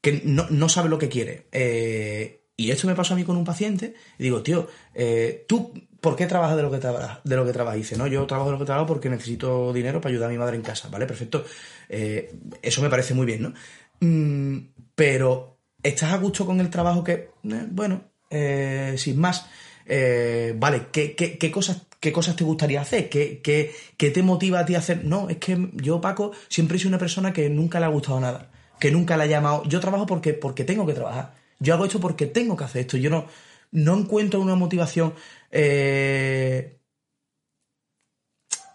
[0.00, 1.46] Que no, no sabe lo que quiere.
[1.52, 3.94] Eh, y esto me pasó a mí con un paciente.
[4.18, 7.18] Y digo, tío, eh, ¿tú por qué trabajas de lo que trabajas?
[7.24, 7.78] De lo que trabajas?
[7.78, 10.38] Dice, no, yo trabajo de lo que trabajo porque necesito dinero para ayudar a mi
[10.38, 10.88] madre en casa.
[10.88, 11.06] ¿Vale?
[11.06, 11.44] Perfecto.
[11.88, 12.32] Eh,
[12.62, 13.54] eso me parece muy bien, ¿no?
[14.00, 17.30] Mm, pero, ¿estás a gusto con el trabajo que, eh,
[17.70, 19.46] bueno, eh, sin más,
[19.92, 23.08] eh, vale, ¿qué, qué, qué cosas, ¿qué cosas te gustaría hacer?
[23.08, 25.04] ¿Qué, qué, qué te motiva a ti a hacer?
[25.04, 28.52] No, es que yo, Paco, siempre sido una persona que nunca le ha gustado nada,
[28.78, 29.64] que nunca le ha llamado.
[29.64, 31.34] Yo trabajo porque, porque tengo que trabajar.
[31.58, 32.98] Yo hago esto porque tengo que hacer esto.
[32.98, 33.26] Yo no,
[33.72, 35.12] no encuentro una motivación
[35.50, 36.78] eh,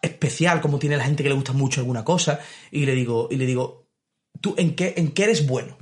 [0.02, 2.42] especial como tiene la gente que le gusta mucho alguna cosa.
[2.72, 3.88] Y le digo, y le digo,
[4.42, 5.78] ¿tú en qué, en qué eres bueno?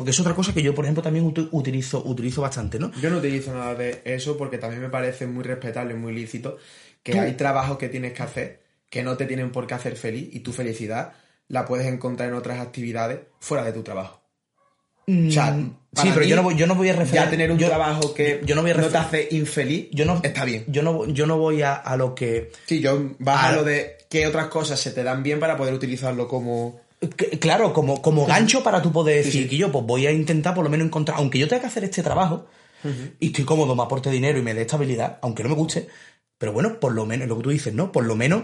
[0.00, 2.90] Porque es otra cosa que yo, por ejemplo, también uti- utilizo, utilizo bastante, ¿no?
[3.02, 6.56] Yo no utilizo nada de eso porque también me parece muy respetable muy lícito
[7.02, 9.96] que Tú- hay trabajos que tienes que hacer que no te tienen por qué hacer
[9.96, 11.12] feliz y tu felicidad
[11.48, 14.22] la puedes encontrar en otras actividades fuera de tu trabajo.
[15.06, 17.14] O sea, Mm, sí, pero yo no voy, yo no voy a referir.
[17.22, 20.06] Ya tener un yo- trabajo que yo no voy a no te hace infeliz, yo
[20.06, 20.64] no, está bien.
[20.68, 22.52] Yo no, yo no voy a, a lo que.
[22.64, 25.74] Sí, yo vas a lo de qué otras cosas se te dan bien para poder
[25.74, 26.80] utilizarlo como...
[27.40, 29.48] Claro, como, como gancho para tú poder decir sí.
[29.48, 31.84] que yo pues voy a intentar por lo menos encontrar, aunque yo tenga que hacer
[31.84, 32.46] este trabajo
[33.20, 35.86] y estoy cómodo, me aporte dinero y me dé estabilidad, aunque no me guste,
[36.38, 37.90] pero bueno, por lo menos, lo que tú dices, ¿no?
[37.92, 38.42] Por lo menos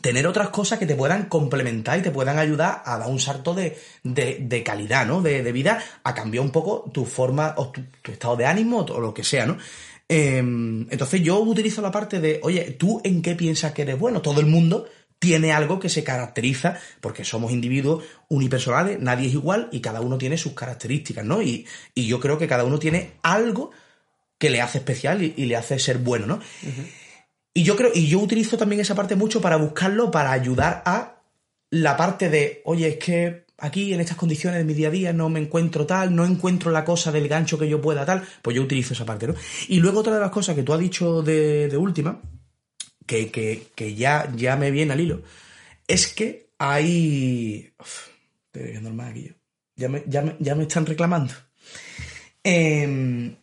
[0.00, 3.52] tener otras cosas que te puedan complementar y te puedan ayudar a dar un salto
[3.54, 5.20] de, de- de calidad, ¿no?
[5.20, 8.80] De, de vida, a cambiar un poco tu forma o tu, tu estado de ánimo
[8.88, 9.58] o lo que sea, ¿no?
[10.08, 14.22] Eh, entonces yo utilizo la parte de, oye, ¿tú en qué piensas que eres bueno?
[14.22, 14.86] Todo el mundo
[15.22, 20.18] tiene algo que se caracteriza, porque somos individuos unipersonales, nadie es igual y cada uno
[20.18, 21.40] tiene sus características, ¿no?
[21.40, 21.64] Y,
[21.94, 23.70] y yo creo que cada uno tiene algo
[24.36, 26.40] que le hace especial y, y le hace ser bueno, ¿no?
[27.54, 31.20] Y yo creo, y yo utilizo también esa parte mucho para buscarlo, para ayudar a
[31.70, 35.12] la parte de, oye, es que aquí en estas condiciones de mi día a día
[35.12, 38.56] no me encuentro tal, no encuentro la cosa del gancho que yo pueda tal, pues
[38.56, 39.36] yo utilizo esa parte, ¿no?
[39.68, 42.20] Y luego otra de las cosas que tú has dicho de, de última,
[43.06, 45.22] que, que- que ya, ya me viene al hilo,
[45.88, 47.72] es que hay...
[47.78, 48.08] Uf,
[48.46, 49.34] estoy viendo el aquí yo.
[49.76, 51.32] Ya me, ya, me, ya me están reclamando.
[52.44, 53.36] Em,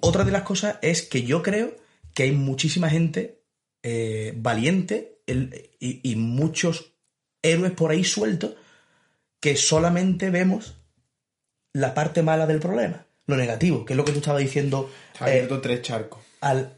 [0.00, 1.74] otra de las cosas es que yo creo
[2.14, 3.42] que hay muchísima gente
[3.82, 6.92] eh, valiente el- y, y muchos
[7.42, 8.54] héroes por ahí sueltos
[9.40, 10.76] que solamente vemos
[11.72, 15.28] la parte mala del problema, lo negativo, que es lo que tú estabas diciendo ha
[15.28, 16.20] eh, abierto tres charcos.
[16.40, 16.74] al,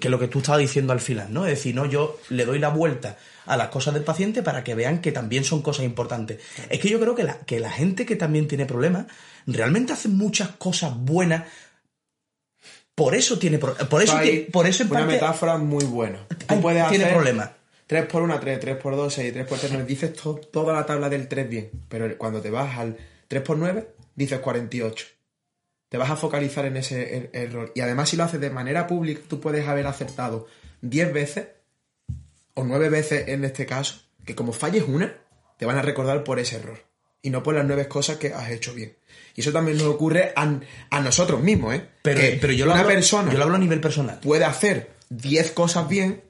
[0.00, 1.44] que lo que tú estabas diciendo al final, ¿no?
[1.46, 4.74] Es decir, no, yo le doy la vuelta a las cosas del paciente para que
[4.74, 6.40] vean que también son cosas importantes.
[6.70, 9.06] Es que yo creo que la, que la gente que también tiene problemas
[9.46, 11.44] realmente hace muchas cosas buenas.
[12.94, 16.26] Por eso tiene por eso Hay tie- por eso en una parte metáfora muy buena.
[16.46, 17.50] Tú puedes tiene hacer problemas.
[17.86, 19.86] 3 por 1, 3, 3 por 2, 6, 3 por 3, 9.
[19.86, 22.96] Dices to- toda la tabla del 3 bien, pero cuando te vas al
[23.28, 25.06] 3 por 9, dices 48.
[25.88, 27.72] Te vas a focalizar en ese er- error.
[27.74, 30.46] Y además, si lo haces de manera pública, tú puedes haber acertado
[30.82, 31.46] 10 veces,
[32.54, 35.14] o 9 veces en este caso, que como falles una,
[35.58, 36.84] te van a recordar por ese error.
[37.22, 38.96] Y no por las 9 cosas que has hecho bien.
[39.34, 40.58] Y eso también nos ocurre a,
[40.90, 41.88] a nosotros mismos, ¿eh?
[42.02, 44.18] Pero, Que pero yo, lo una hablo, persona yo lo hablo a nivel personal.
[44.20, 46.22] puede hacer 10 cosas bien,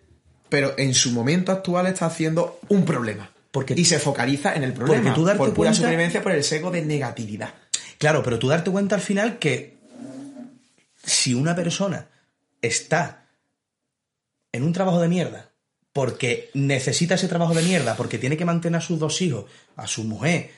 [0.49, 3.31] pero en su momento actual está haciendo un problema.
[3.51, 5.03] Porque- y se focaliza en el problema.
[5.03, 7.55] porque tú darte por pura cuenta- supervivencia, por el sesgo de negatividad.
[7.99, 9.77] Claro, pero tú darte cuenta al final que
[11.03, 12.09] si una persona
[12.63, 13.27] está
[14.53, 15.51] en un trabajo de mierda
[15.93, 19.87] porque necesita ese trabajo de mierda, porque tiene que mantener a sus dos hijos, a
[19.87, 20.51] su mujer,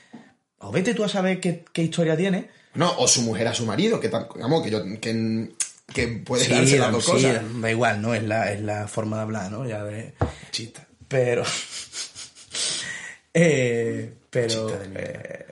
[0.57, 2.49] o vete tú a saber qué, qué historia tiene.
[2.73, 5.49] No, o su mujer a su marido, que, tam- vamos, que, yo, que,
[5.93, 7.41] que puede Sí, darse las dos sí, cosas.
[7.61, 8.13] da igual, ¿no?
[8.13, 9.65] Es la, es la forma de hablar, ¿no?
[9.65, 10.13] Ya de
[10.51, 10.85] chista.
[11.07, 11.43] Pero.
[13.33, 14.47] eh, pero.
[14.67, 15.09] Chista de mierda.
[15.09, 15.45] eh,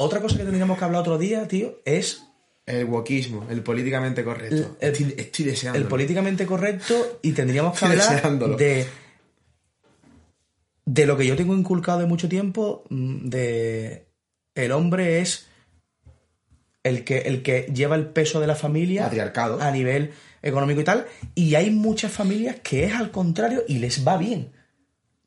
[0.00, 2.22] otra cosa que tendríamos que hablar otro día, tío, es
[2.66, 4.76] El wokismo, el políticamente correcto.
[4.80, 5.78] El- estoy, estoy deseando.
[5.78, 8.56] el políticamente correcto y tendríamos que Estoy hablar deseándolo.
[8.56, 8.86] de
[10.84, 14.06] de lo que yo tengo inculcado de mucho tiempo mm, de
[14.54, 15.46] el hombre es
[16.82, 19.60] el que el que lleva el peso de la familia Patriarcado.
[19.60, 24.06] a nivel económico y tal y hay muchas familias que es al contrario y les
[24.06, 24.52] va bien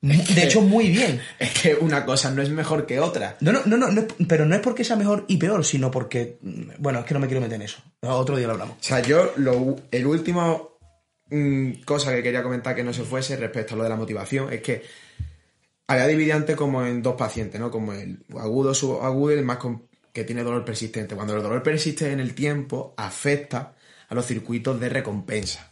[0.02, 3.38] de hecho muy bien Es que una cosa no es mejor que otra.
[3.40, 6.72] no, no, no, no, pero no es porque sea mejor y peor, sino porque, mm,
[6.80, 7.82] bueno, es que no me quiero meter en eso.
[8.02, 8.78] Otro día lo hablamos.
[8.80, 10.78] O sea, yo lo, el último
[11.30, 14.52] mm, cosa que quería comentar que no se fuese respecto a lo de la motivación
[14.52, 14.82] es que
[15.88, 17.70] había dividido antes como en dos pacientes, ¿no?
[17.70, 21.16] Como el agudo, subagudo y el más con- que tiene dolor persistente.
[21.16, 23.76] Cuando el dolor persiste en el tiempo, afecta
[24.10, 25.72] a los circuitos de recompensa.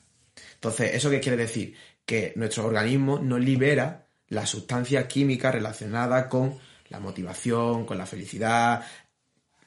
[0.55, 1.73] Entonces, ¿eso qué quiere decir?
[2.05, 6.57] Que nuestro organismo no libera las sustancias químicas relacionadas con
[6.89, 8.83] la motivación, con la felicidad,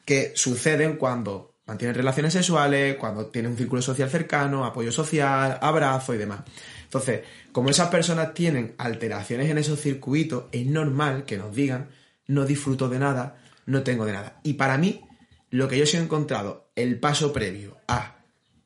[0.04, 6.14] que suceden cuando mantienes relaciones sexuales, cuando tienes un círculo social cercano, apoyo social, abrazo
[6.14, 6.40] y demás.
[6.84, 11.90] Entonces, como esas personas tienen alteraciones en esos circuitos, es normal que nos digan,
[12.26, 13.36] no disfruto de nada,
[13.66, 14.40] no tengo de nada.
[14.42, 15.02] Y para mí,
[15.50, 18.16] lo que yo he encontrado, el paso previo a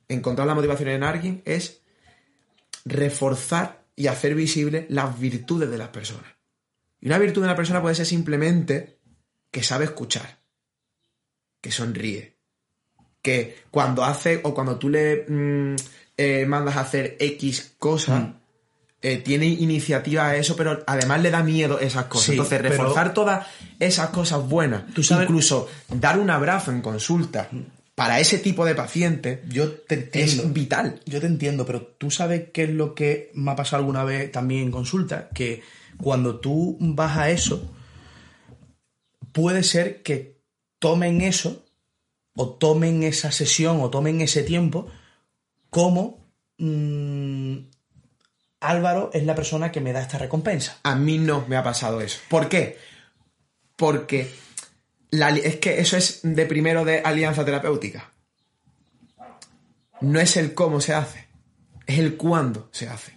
[0.09, 1.81] encontrar la motivación en alguien es
[2.85, 6.31] reforzar y hacer visible las virtudes de las personas.
[7.01, 8.99] Y una virtud de una persona puede ser simplemente
[9.51, 10.39] que sabe escuchar,
[11.61, 12.37] que sonríe,
[13.23, 15.77] que cuando hace o cuando tú le mm,
[16.17, 18.35] eh, mandas a hacer X cosa, Mm.
[19.03, 22.27] eh, tiene iniciativa a eso, pero además le da miedo esas cosas.
[22.27, 23.47] Sí, Entonces, pero- reforzar todas
[23.79, 27.49] esas cosas buenas, Tú sabes- incluso dar un abrazo en consulta
[27.97, 30.43] para ese tipo de paciente, Yo te entiendo.
[30.45, 31.01] es vital.
[31.07, 34.31] Yo te entiendo, pero tú sabes qué es lo que me ha pasado alguna vez
[34.31, 35.63] también en consulta, que
[35.97, 37.75] cuando tú vas a eso,
[39.33, 40.37] puede ser que
[40.79, 41.65] tomen eso,
[42.35, 44.89] o tomen esa sesión, o tomen ese tiempo,
[45.71, 46.19] como
[46.59, 47.57] mm,
[48.61, 50.79] Álvaro es la persona que me da esta recompensa.
[50.83, 52.19] A mí no me ha pasado eso.
[52.29, 52.77] ¿Por qué?
[53.75, 54.31] Porque
[55.11, 58.13] la es que eso es de primero de alianza terapéutica.
[60.01, 61.27] No es el cómo se hace,
[61.87, 63.17] es el cuándo se hace.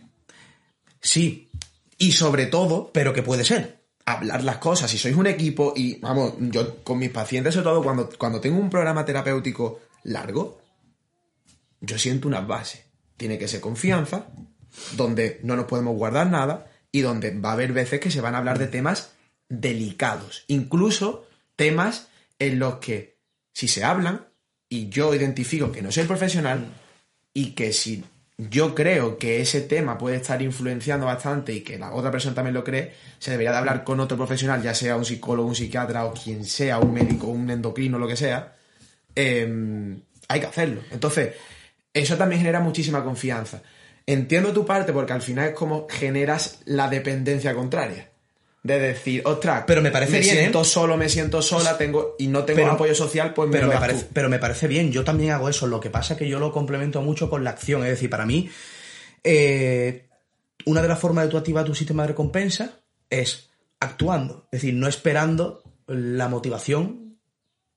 [1.02, 1.50] Sí,
[1.98, 3.80] Y sobre todo, pero que puede ser.
[4.06, 4.90] hablar las cosas.
[4.90, 8.58] Si sois un equipo y, vamos, yo con mis pacientes, sobre todo cuando, cuando tengo
[8.58, 10.62] un programa terapéutico largo,
[11.82, 12.86] yo siento unas bases.
[13.18, 14.28] Tiene que ser confianza,
[14.96, 18.34] donde no nos podemos guardar nada y donde va a haber veces que se van
[18.34, 19.12] a hablar de temas
[19.48, 21.26] delicados, incluso
[21.60, 22.08] temas
[22.40, 23.18] en los que
[23.52, 24.26] si se hablan
[24.70, 26.72] y yo identifico que no soy profesional
[27.34, 28.02] y que si
[28.38, 32.54] yo creo que ese tema puede estar influenciando bastante y que la otra persona también
[32.54, 36.06] lo cree, se debería de hablar con otro profesional, ya sea un psicólogo, un psiquiatra
[36.06, 38.56] o quien sea, un médico, un endocrino, lo que sea,
[39.14, 39.98] eh,
[40.30, 40.82] hay que hacerlo.
[40.92, 41.36] Entonces,
[41.94, 43.62] eso también genera muchísima confianza.
[44.06, 48.09] Entiendo tu parte porque al final es como generas la dependencia contraria.
[48.62, 50.40] De decir, ostras, Pero me parece bien, ¿eh?
[50.42, 53.68] siento solo, me siento sola, tengo y no tengo Pero- apoyo social, pues me pero
[53.68, 54.10] lo me, parece, tú.
[54.14, 55.66] pero me parece bien, yo también hago eso.
[55.66, 57.84] Lo que pasa es que yo lo complemento mucho con la acción.
[57.84, 58.50] Es decir, para mí,
[59.24, 60.10] eh,
[60.66, 63.50] una de las formas de tú activar tu sistema de recompensa es
[63.80, 64.48] actuando.
[64.52, 67.18] Es decir, no esperando la motivación,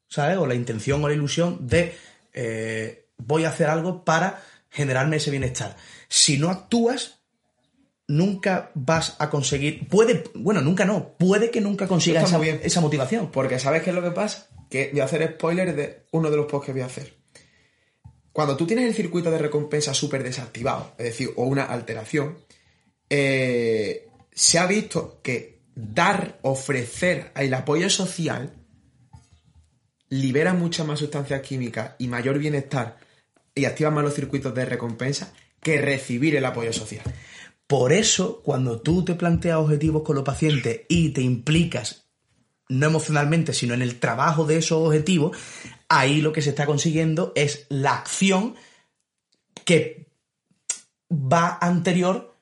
[0.08, 0.36] ¿sabes?
[0.36, 1.94] O la intención o la ilusión de
[2.34, 5.76] eh, voy a hacer algo para generarme ese bienestar.
[6.08, 7.20] Si no actúas,
[8.12, 9.88] nunca vas a conseguir.
[9.88, 11.14] Puede, bueno, nunca no.
[11.16, 12.30] Puede que nunca consigas
[12.62, 13.30] esa, motivación.
[13.30, 14.48] Porque ¿sabes qué es lo que pasa?
[14.68, 17.14] Que voy a hacer spoiler de uno de los posts que voy a hacer.
[18.30, 22.38] Cuando tú tienes el circuito de recompensa súper desactivado, es decir, o una alteración,
[23.08, 28.54] eh, se ha visto que dar, ofrecer el apoyo social
[30.10, 32.98] libera mucha más sustancias químicas y mayor bienestar
[33.54, 35.32] y activa más los circuitos de recompensa
[35.62, 37.02] que recibir el apoyo social.
[37.72, 42.04] Por eso, cuando tú te planteas objetivos con los pacientes y te implicas,
[42.68, 45.34] no emocionalmente, sino en el trabajo de esos objetivos,
[45.88, 48.56] ahí lo que se está consiguiendo es la acción
[49.64, 50.10] que
[51.10, 52.36] va anterior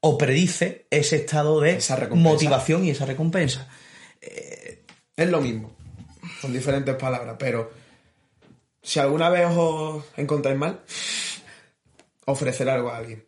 [0.00, 3.70] o predice ese estado de Esa motivación y esa recompensa.
[4.20, 5.74] Es lo mismo,
[6.42, 7.70] son diferentes palabras, pero
[8.82, 10.82] si alguna vez os encontráis mal,
[12.26, 13.24] ofrecer algo a alguien.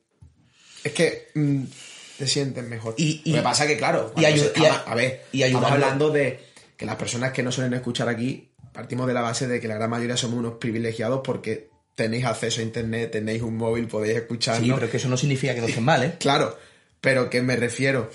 [0.89, 1.63] Es que mm,
[2.19, 2.95] te sientes mejor.
[2.97, 4.25] Y- y- Lo que pasa que, claro, y y
[4.67, 6.41] a- a ver, y estamos ayudando- hablando de
[6.77, 9.75] que las personas que no suelen escuchar aquí, partimos de la base de que la
[9.75, 14.65] gran mayoría somos unos privilegiados porque tenéis acceso a internet, tenéis un móvil, podéis escucharnos.
[14.67, 16.15] Sí, pero que eso no significa que no estés mal, ¿eh?
[16.21, 16.57] Claro,
[17.01, 18.11] pero que me refiero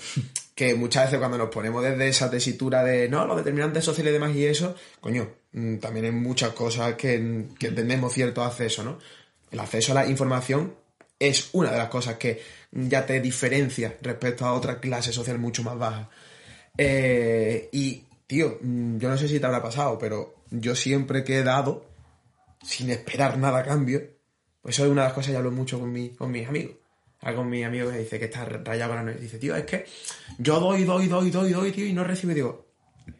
[0.54, 4.14] que muchas veces cuando nos ponemos desde esa tesitura de no, los determinantes sociales y
[4.14, 8.98] demás y eso, coño, mm, también hay muchas cosas que, que tenemos cierto acceso, ¿no?
[9.50, 10.74] El acceso a la información
[11.18, 12.40] es una de las cosas que
[12.74, 16.10] ya te diferencia respecto a otra clase social mucho más baja.
[16.76, 21.38] Eh, y, tío, mm, yo no sé si te habrá pasado, pero yo siempre que
[21.38, 21.86] he dado,
[22.62, 24.02] sin esperar nada a cambio,
[24.60, 26.76] pues eso es una de las cosas que hablo mucho con, mi, con mis amigos.
[27.20, 29.22] Ahora con mi amigo que dice que está rayado con la noche.
[29.22, 29.86] Dice, tío, es que
[30.38, 32.32] yo doy, doy, doy, doy, doy, tío, y no recibo.
[32.32, 32.66] Y digo,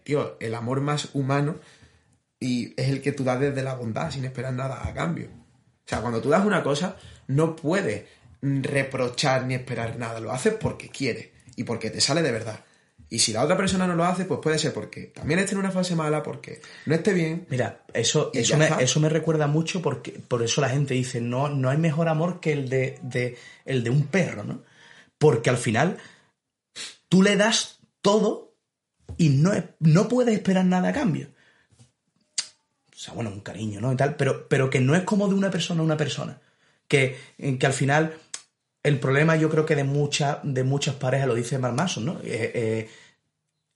[0.03, 1.57] tío, el amor más humano
[2.41, 5.29] y es el que tú das desde la bondad, sin esperar nada a cambio.
[5.29, 6.97] O sea, cuando tú das una cosa,
[7.27, 8.05] no puedes
[8.45, 10.21] reprochar ni esperar nada.
[10.21, 12.65] Lo haces porque quieres y porque te sale de verdad.
[13.09, 15.59] Y si la otra persona no lo hace, pues puede ser porque también esté en
[15.59, 17.47] una fase mala, porque no esté bien.
[17.49, 21.49] Mira, eso, eso, me, eso me recuerda mucho porque por eso la gente dice, no,
[21.49, 23.37] no hay mejor amor que el de, de-
[23.67, 24.63] el de un perro, ¿no?
[25.19, 25.99] Porque al final
[27.09, 28.55] tú le das todo
[29.17, 31.29] y no, no puedes esperar nada a cambio.
[32.93, 33.93] O sea, bueno, un cariño, ¿no?
[33.93, 36.41] Y tal, pero, pero que no es como de una persona a una persona.
[36.89, 37.17] Que,
[37.59, 38.15] que al final
[38.85, 42.21] el problema yo creo que de, muchas de muchas parejas, lo dice Mark Manson, ¿no?
[42.23, 42.89] Eh, eh,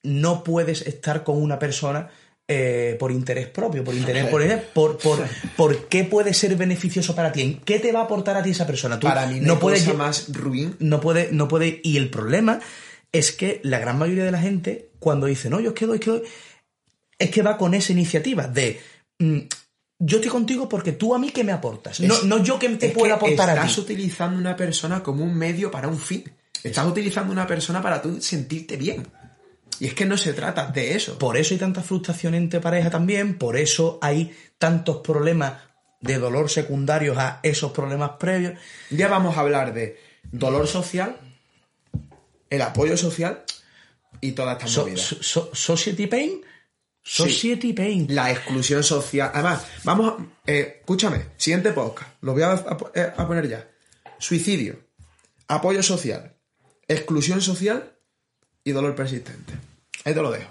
[0.05, 2.09] no puedes estar con una persona
[2.47, 4.43] eh, por interés propio, por interés, por,
[4.73, 8.37] por, por, por qué puede ser beneficioso para ti, en qué te va a aportar
[8.37, 9.01] a ti esa persona.
[9.01, 12.61] Tú Para mí no, puedes cosa más ruin no puede, no puede, y el problema
[13.11, 15.97] es que la gran mayoría de la gente, cuando dice, no, yo es que doy,
[15.97, 16.23] es que doy,
[17.19, 18.81] es que va con esa iniciativa de,
[19.19, 19.39] mm,
[19.99, 22.69] yo estoy contigo porque tú a mí que me aportas, no, Es- no yo que
[22.71, 23.81] te es pueda aportar a estás ti.
[23.81, 26.25] utilizando una persona como un medio para un fin.
[26.63, 29.07] Estás utilizando una persona para tú sentirte bien.
[29.81, 31.19] Y es que no se trata de eso.
[31.19, 35.55] Por eso hay tanta frustración entre pareja también, por eso hay tantos problemas
[36.01, 38.55] de dolor secundarios a esos problemas previos.
[38.91, 39.99] Ya vamos a hablar de
[40.31, 41.17] dolor social,
[42.51, 43.43] el apoyo social
[44.21, 45.01] y todas estas So- movidas.
[45.01, 46.41] so- so- society pain,
[47.09, 48.07] society pain.
[48.11, 49.31] La exclusión social.
[49.35, 50.27] Además, vamos a.
[50.51, 52.11] eh, escúchame, siguiente podcast.
[52.23, 53.67] Lo voy a, a- eh, a poner ya.
[54.19, 54.79] Suicidio,
[55.49, 56.35] apoyo social,
[56.87, 57.93] exclusión social
[58.65, 59.53] y dolor persistente.
[60.05, 60.51] Ahí te lo dejo.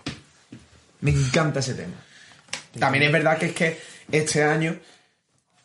[1.02, 1.94] Me encanta ese tema.
[2.80, 3.78] También es verdad que es que
[4.12, 4.80] este año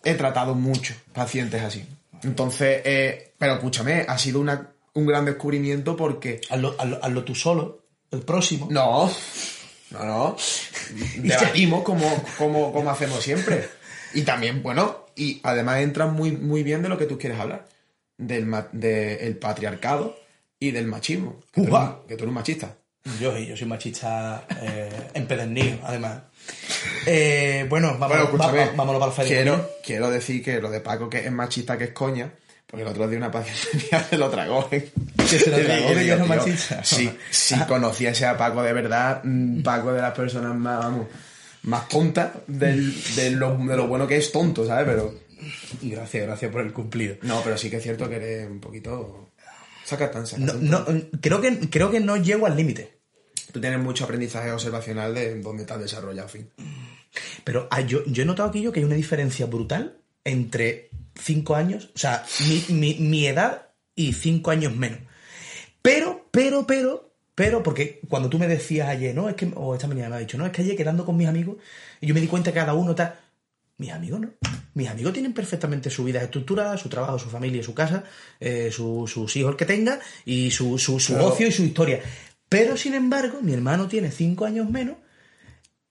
[0.04, 1.84] he tratado muchos pacientes así.
[2.22, 7.34] Entonces, eh, pero escúchame, ha sido una- un gran descubrimiento porque Hazlo, hazlo- hazlo tú
[7.34, 8.68] solo, el próximo.
[8.70, 9.10] no,
[9.92, 10.36] no, no.
[11.16, 13.68] Debatimos como, como, como hacemos siempre.
[14.14, 17.66] Y también, bueno, y además entran muy, muy bien de lo que tú quieres hablar.
[18.18, 20.16] del, ma- del patriarcado
[20.58, 21.40] y del machismo.
[21.52, 22.76] Que tú, eres, que tú eres un machista.
[23.20, 26.20] Yo, yo soy machista eh, empedernido, además.
[27.06, 29.36] Eh, bueno, vamos, Bueno, va- va- vámonos para el feria.
[29.42, 32.32] quiero, quiero decir que lo de Paco que es machista que es coña,
[32.72, 34.66] porque el otro día una paciente mía se lo tragó.
[34.72, 34.90] ¿eh?
[35.18, 36.82] ¿Que se lo Y tragó, que es machista?
[36.82, 41.06] Si, si conociese a Paco de verdad, mm, Paco de las personas más, vamos,
[41.64, 44.86] más tontas del, de, lo, de lo bueno que es tonto, ¿sabes?
[44.86, 45.14] Pero
[45.82, 47.16] Gracias, gracias por el cumplido.
[47.22, 49.32] no, pero sí que es cierto que eres un poquito...
[49.84, 50.70] Sacatán, No, sacatán.
[50.70, 50.84] no,
[51.20, 52.96] creo, que, creo que no llego al límite.
[53.52, 56.48] Tú tienes mucho aprendizaje observacional de dónde te has desarrollado, fin.
[57.44, 61.54] Pero ah, yo, yo he notado aquí yo que hay una diferencia brutal entre cinco
[61.56, 64.98] años, o sea, mi, mi- mi edad y cinco años menos.
[65.82, 69.86] Pero, pero, pero, pero, porque cuando tú me decías ayer, no, es que, o esta
[69.88, 71.56] mañana me has dicho, no, es que ayer quedando con mis amigos,
[72.00, 73.18] y yo me di cuenta que cada uno está.
[73.78, 74.30] Mis amigos no.
[74.74, 78.04] Mis amigos tienen perfectamente su vida estructurada, su trabajo, su familia, su casa,
[78.38, 82.00] eh, su- sus hijos que tenga, y su, su, ocio y su historia.
[82.48, 84.96] Pero, sin embargo, mi hermano tiene cinco años menos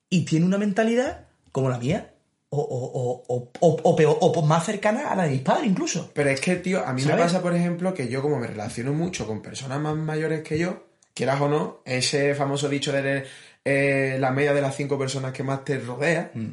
[0.10, 2.11] y tiene una mentalidad como la mía,
[2.54, 5.70] o, o, o, o, o, o peor, o más cercana a la de mis padres
[5.70, 6.12] incluso.
[6.14, 8.92] Pero es que, tío, a mí me pasa, por ejemplo, que yo como me relaciono
[8.94, 10.84] mucho con personas más mayores que yo,
[11.14, 13.24] quieras o no, ese famoso dicho de
[13.64, 16.48] eh, la media de las cinco personas que más te rodea, Mm.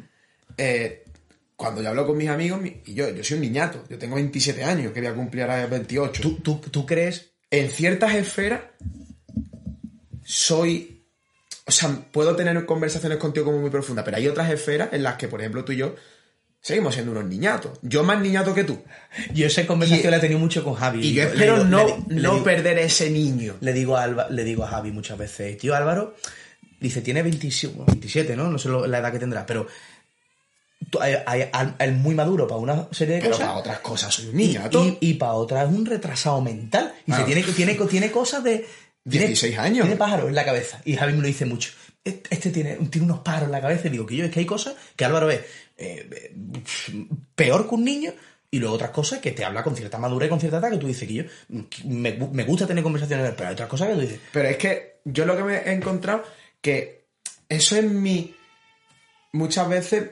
[0.56, 1.04] eh,
[1.56, 4.14] cuando yo hablo con mis amigos, mi- y yo, yo soy un niñato, yo tengo
[4.14, 6.22] 27 años, que voy a cumplir ahora 28.
[6.22, 7.32] ¿Tú, tú, tú crees?
[7.50, 8.60] En ciertas esferas
[10.24, 10.97] soy...
[11.68, 15.14] O sea, puedo tener conversaciones contigo como muy profundas, pero hay otras esferas en las
[15.16, 15.94] que, por ejemplo, tú y yo
[16.60, 17.78] seguimos siendo unos niñatos.
[17.82, 18.82] Yo más niñato que tú.
[19.34, 21.06] Yo esa conversación Y- la he tenido mucho con Javi.
[21.06, 23.56] Y yo espero digo- no, le di- le no perder ese niño.
[23.60, 26.16] Le digo, a Alba- le digo a Javi muchas veces, tío Álvaro,
[26.80, 28.50] dice, tiene 27, bueno, 27, ¿no?
[28.50, 29.66] No sé lo- la edad que tendrá, pero
[31.78, 33.46] es muy maduro para una serie de Pero cosas.
[33.48, 34.84] para otras cosas soy un niñato.
[34.84, 36.92] y, y para otras es un retrasado mental.
[37.06, 37.24] Y Ah.
[37.24, 38.66] tiene, tiene, tiene cosas de...
[39.08, 39.84] tiene- 16 años.
[39.86, 40.80] Tiene pájaros en la cabeza.
[40.84, 41.70] Y Javi me lo dice mucho.
[42.04, 43.88] Este este tiene, tiene unos pájaros en la cabeza.
[43.88, 45.40] Y digo que yo, es que hay cosas que Álvaro es
[45.76, 46.32] eh,
[47.34, 48.12] peor que un niño.
[48.50, 50.78] Y luego otras cosas que te habla con cierta madurez y con cierta edad que
[50.78, 51.24] tú dices que yo
[51.84, 55.00] me, me gusta tener conversaciones, pero hay otras cosas que tú dices, Pero es que
[55.04, 56.24] yo lo que me he encontrado
[56.62, 57.04] que
[57.48, 58.34] eso es mi.
[59.32, 60.10] Muchas veces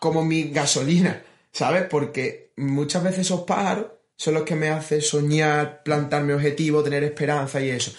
[0.00, 1.84] como mi gasolina, ¿sabes?
[1.84, 3.86] Porque muchas veces esos pájaros
[4.20, 7.92] son los que me hacen soñar, plantarme objetivos, tener esperanza y eso.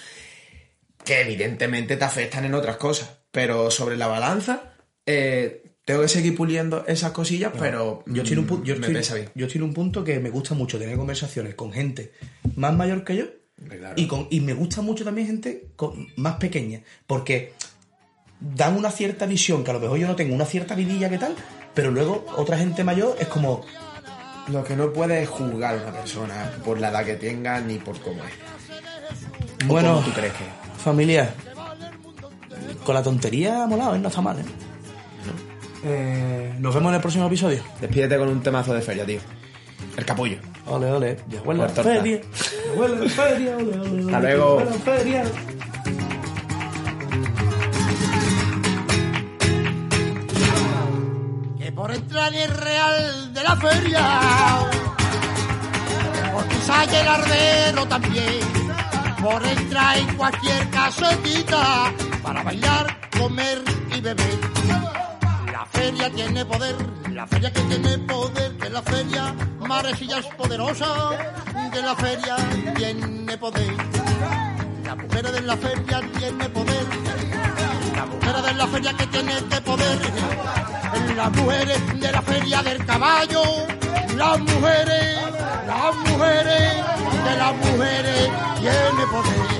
[1.05, 3.09] Que evidentemente te afectan en otras cosas.
[3.31, 4.73] Pero sobre la balanza,
[5.05, 8.93] eh, tengo que seguir puliendo esas cosillas, pero Yo estoy, en un yo, me estoy,
[8.95, 9.29] pesa bien.
[9.33, 12.11] yo estoy en un punto que me gusta mucho tener conversaciones con gente
[12.55, 13.25] más mayor que yo
[13.67, 13.93] claro.
[13.95, 17.53] y, con, y me gusta mucho también gente con- más pequeña porque
[18.39, 21.17] dan una cierta visión que a lo mejor yo no tengo una cierta vidilla que
[21.17, 21.33] tal,
[21.73, 23.65] pero luego otra gente mayor es como,
[24.51, 27.77] Lo que no puedes es juzgar a una persona por la edad que tenga ni
[27.77, 29.67] por cómo es.
[29.67, 30.81] Bueno, cómo tú crees que es.
[30.81, 31.33] familia,
[32.83, 33.99] con la tontería ha molado, ¿eh?
[33.99, 34.39] no está mal.
[34.39, 34.43] ¿eh?
[35.83, 37.61] Eh, nos vemos en el próximo episodio.
[37.79, 39.19] Despídete con un temazo de feria, tío.
[39.95, 40.37] El capullo.
[40.65, 42.21] Ole, ole, ya huele feria.
[42.75, 44.63] Huele feria, ole, ole, Hasta luego.
[51.89, 54.09] Por el real de la feria,
[56.31, 58.39] por pisar el ardero también,
[59.19, 61.91] por entrar en cualquier casetita,
[62.21, 64.39] para bailar, comer y beber.
[65.51, 66.75] La feria tiene poder,
[67.11, 70.93] la feria que tiene poder, que la feria Marecilla es poderosa,
[71.73, 72.35] que la feria
[72.75, 73.73] tiene poder.
[74.85, 76.85] La mujer de la feria tiene poder,
[77.99, 79.99] la mujer de la feria que tiene este poder.
[81.17, 83.43] Las mujeres de la feria del caballo,
[84.15, 85.17] las mujeres,
[85.67, 86.73] las mujeres
[87.25, 88.29] de las mujeres
[88.61, 89.59] tiene poder.